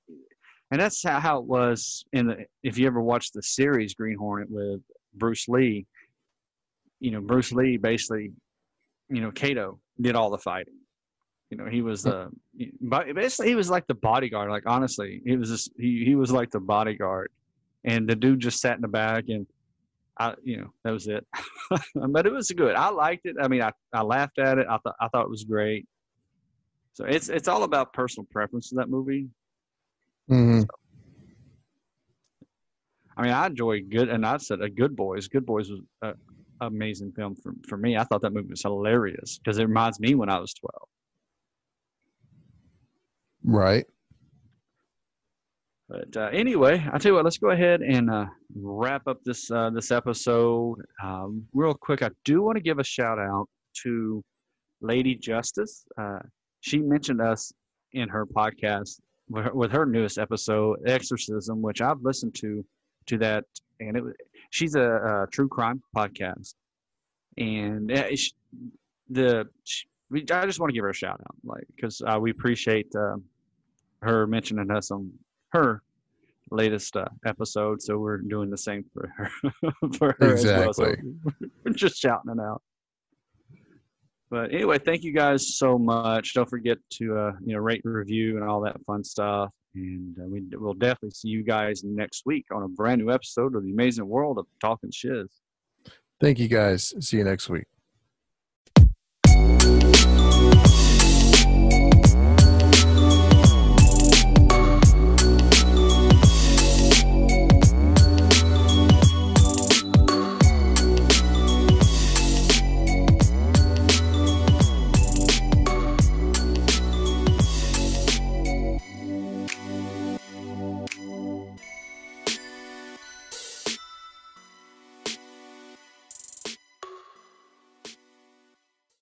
and 0.71 0.81
that's 0.81 1.03
how, 1.03 1.21
how 1.21 1.39
it 1.39 1.45
was 1.45 2.07
in 2.15 2.29
the. 2.29 2.47
If 2.63 2.79
you 2.79 2.87
ever 2.87 3.03
watched 3.03 3.35
the 3.35 3.43
series 3.43 3.95
Green 3.95 4.17
Hornet 4.17 4.51
with 4.51 4.81
Bruce 5.15 5.47
Lee, 5.49 5.87
you 7.05 7.11
know, 7.11 7.21
Bruce 7.21 7.53
Lee 7.53 7.77
basically, 7.77 8.33
you 9.11 9.21
know, 9.21 9.31
Kato 9.31 9.79
did 10.01 10.17
all 10.17 10.31
the 10.31 10.39
fighting. 10.39 10.79
You 11.51 11.59
know, 11.59 11.67
he 11.67 11.83
was 11.83 12.03
the 12.03 12.31
but 12.81 13.15
basically 13.15 13.49
he 13.49 13.55
was 13.55 13.69
like 13.69 13.87
the 13.87 13.95
bodyguard. 13.95 14.51
Like 14.51 14.63
honestly, 14.67 15.21
he 15.27 15.37
was 15.37 15.51
just 15.51 15.71
he 15.79 16.03
he 16.07 16.15
was 16.15 16.33
like 16.33 16.51
the 16.51 16.61
bodyguard, 16.61 17.31
and 17.85 18.09
the 18.09 18.17
dude 18.17 18.41
just 18.41 18.59
sat 18.61 18.77
in 18.77 18.83
the 18.83 18.89
back 18.89 19.25
and. 19.29 19.47
I, 20.17 20.33
you 20.45 20.59
know, 20.59 20.73
that 20.85 20.93
was 20.93 21.09
it. 21.09 21.27
but 21.97 22.25
it 22.25 22.33
was 22.33 22.49
good. 22.53 22.77
I 22.77 22.89
liked 22.89 23.27
it. 23.27 23.35
I 23.43 23.49
mean, 23.49 23.63
I, 23.63 23.73
I 23.93 24.03
laughed 24.03 24.39
at 24.39 24.59
it. 24.59 24.67
I 24.71 24.79
thought 24.79 24.95
I 25.01 25.09
thought 25.09 25.25
it 25.25 25.29
was 25.29 25.43
great. 25.43 25.89
So 26.93 27.05
it's 27.05 27.29
it's 27.29 27.49
all 27.49 27.65
about 27.65 27.93
personal 27.93 28.25
preference 28.31 28.71
in 28.71 28.77
that 28.77 28.89
movie. 28.89 29.27
Mm-hmm. 30.31 30.61
So, 30.61 30.67
I 33.17 33.23
mean, 33.23 33.33
I 33.33 33.47
enjoy 33.47 33.83
good, 33.83 34.09
and 34.09 34.25
I 34.25 34.37
said 34.37 34.63
a 34.63 34.71
Good 34.71 34.95
Boys. 34.95 35.27
Good 35.27 35.45
Boys 35.45 35.69
was 35.69 35.81
uh, 36.01 36.13
amazing 36.61 37.13
film 37.13 37.35
for, 37.35 37.53
for 37.69 37.77
me. 37.77 37.97
I 37.97 38.05
thought 38.05 38.23
that 38.23 38.33
movie 38.33 38.51
was 38.51 38.63
hilarious 38.63 39.39
because 39.39 39.59
it 39.59 39.65
reminds 39.65 40.01
me 40.01 40.15
when 40.15 40.29
I 40.29 40.39
was 40.39 40.55
12. 40.55 40.89
Right. 43.45 43.87
But 45.89 46.17
uh, 46.17 46.31
anyway, 46.33 46.85
I 46.93 46.99
tell 46.99 47.11
you 47.11 47.17
what, 47.17 47.25
let's 47.25 47.39
go 47.39 47.51
ahead 47.51 47.83
and 47.83 48.11
uh, 48.11 48.27
wrap 48.55 49.07
up 49.07 49.23
this 49.23 49.51
uh, 49.51 49.69
this 49.71 49.91
episode 49.91 50.77
um, 51.03 51.47
real 51.53 51.75
quick. 51.75 52.03
I 52.03 52.11
do 52.25 52.43
want 52.43 52.57
to 52.57 52.63
give 52.63 52.79
a 52.79 52.85
shout 52.85 53.19
out 53.19 53.47
to 53.83 54.23
Lady 54.81 55.15
Justice. 55.15 55.85
Uh, 55.99 56.21
she 56.61 56.79
mentioned 56.79 57.21
us 57.21 57.53
in 57.93 58.09
her 58.09 58.25
podcast 58.25 58.99
with 59.29 59.45
her, 59.45 59.55
with 59.55 59.73
her 59.73 59.85
newest 59.85 60.17
episode, 60.17 60.79
Exorcism, 60.87 61.61
which 61.61 61.83
I've 61.83 62.01
listened 62.01 62.35
to 62.37 62.65
to 63.07 63.19
that, 63.19 63.45
and 63.81 63.97
it 63.99 64.05
she's 64.55 64.77
a, 64.77 65.25
a 65.25 65.27
true 65.33 65.49
crime 65.49 65.83
podcast, 65.95 66.55
and 67.37 67.91
she, 68.15 68.31
the 69.11 69.49
she, 69.65 69.87
I 70.31 70.47
just 70.47 70.61
want 70.61 70.71
to 70.71 70.75
give 70.75 70.85
her 70.85 70.91
a 70.91 70.95
shout 70.95 71.21
out, 71.21 71.37
like 71.43 71.65
because 71.75 72.01
uh, 72.07 72.19
we 72.21 72.31
appreciate 72.31 72.87
uh, 72.97 73.17
her 74.03 74.27
mentioning 74.29 74.71
us 74.71 74.93
on 74.93 75.11
her 75.49 75.83
latest 76.53 76.97
uh, 76.97 77.05
episode, 77.27 77.83
so 77.83 77.99
we're 77.99 78.19
doing 78.19 78.49
the 78.49 78.59
same 78.59 78.85
for 78.95 79.13
her 79.17 79.31
for 79.99 80.17
her 80.21 80.33
exactly. 80.33 80.69
as 80.69 80.79
well. 80.79 80.95
So 80.95 80.95
we're 81.65 81.73
just 81.73 82.01
shouting 82.01 82.31
it 82.31 82.41
out. 82.41 82.63
But 84.31 84.55
anyway, 84.55 84.79
thank 84.79 85.03
you 85.03 85.13
guys 85.13 85.57
so 85.59 85.79
much. 85.79 86.35
Don't 86.35 86.49
forget 86.49 86.79
to 86.95 87.19
uh, 87.19 87.33
you 87.45 87.55
know 87.55 87.59
rate, 87.59 87.83
review, 87.85 88.37
and 88.37 88.49
all 88.49 88.61
that 88.61 88.77
fun 88.87 89.03
stuff. 89.03 89.51
And 89.75 90.17
uh, 90.19 90.25
we 90.27 90.43
will 90.57 90.75
definitely 90.75 91.11
see 91.11 91.29
you 91.29 91.43
guys 91.43 91.83
next 91.85 92.23
week 92.27 92.47
on 92.53 92.63
a 92.63 92.69
brand 92.69 93.01
new 93.01 93.13
episode 93.13 93.55
of 93.57 93.65
the 93.65 93.71
amazing 93.71 94.07
world 94.07 94.39
of 94.39 94.47
Talking 94.61 94.91
Shiz. 94.93 95.29
Thank 96.21 96.39
you 96.39 96.49
guys. 96.49 96.95
See 97.01 97.19
you 97.19 97.25
next 97.25 97.49
week. 97.49 97.67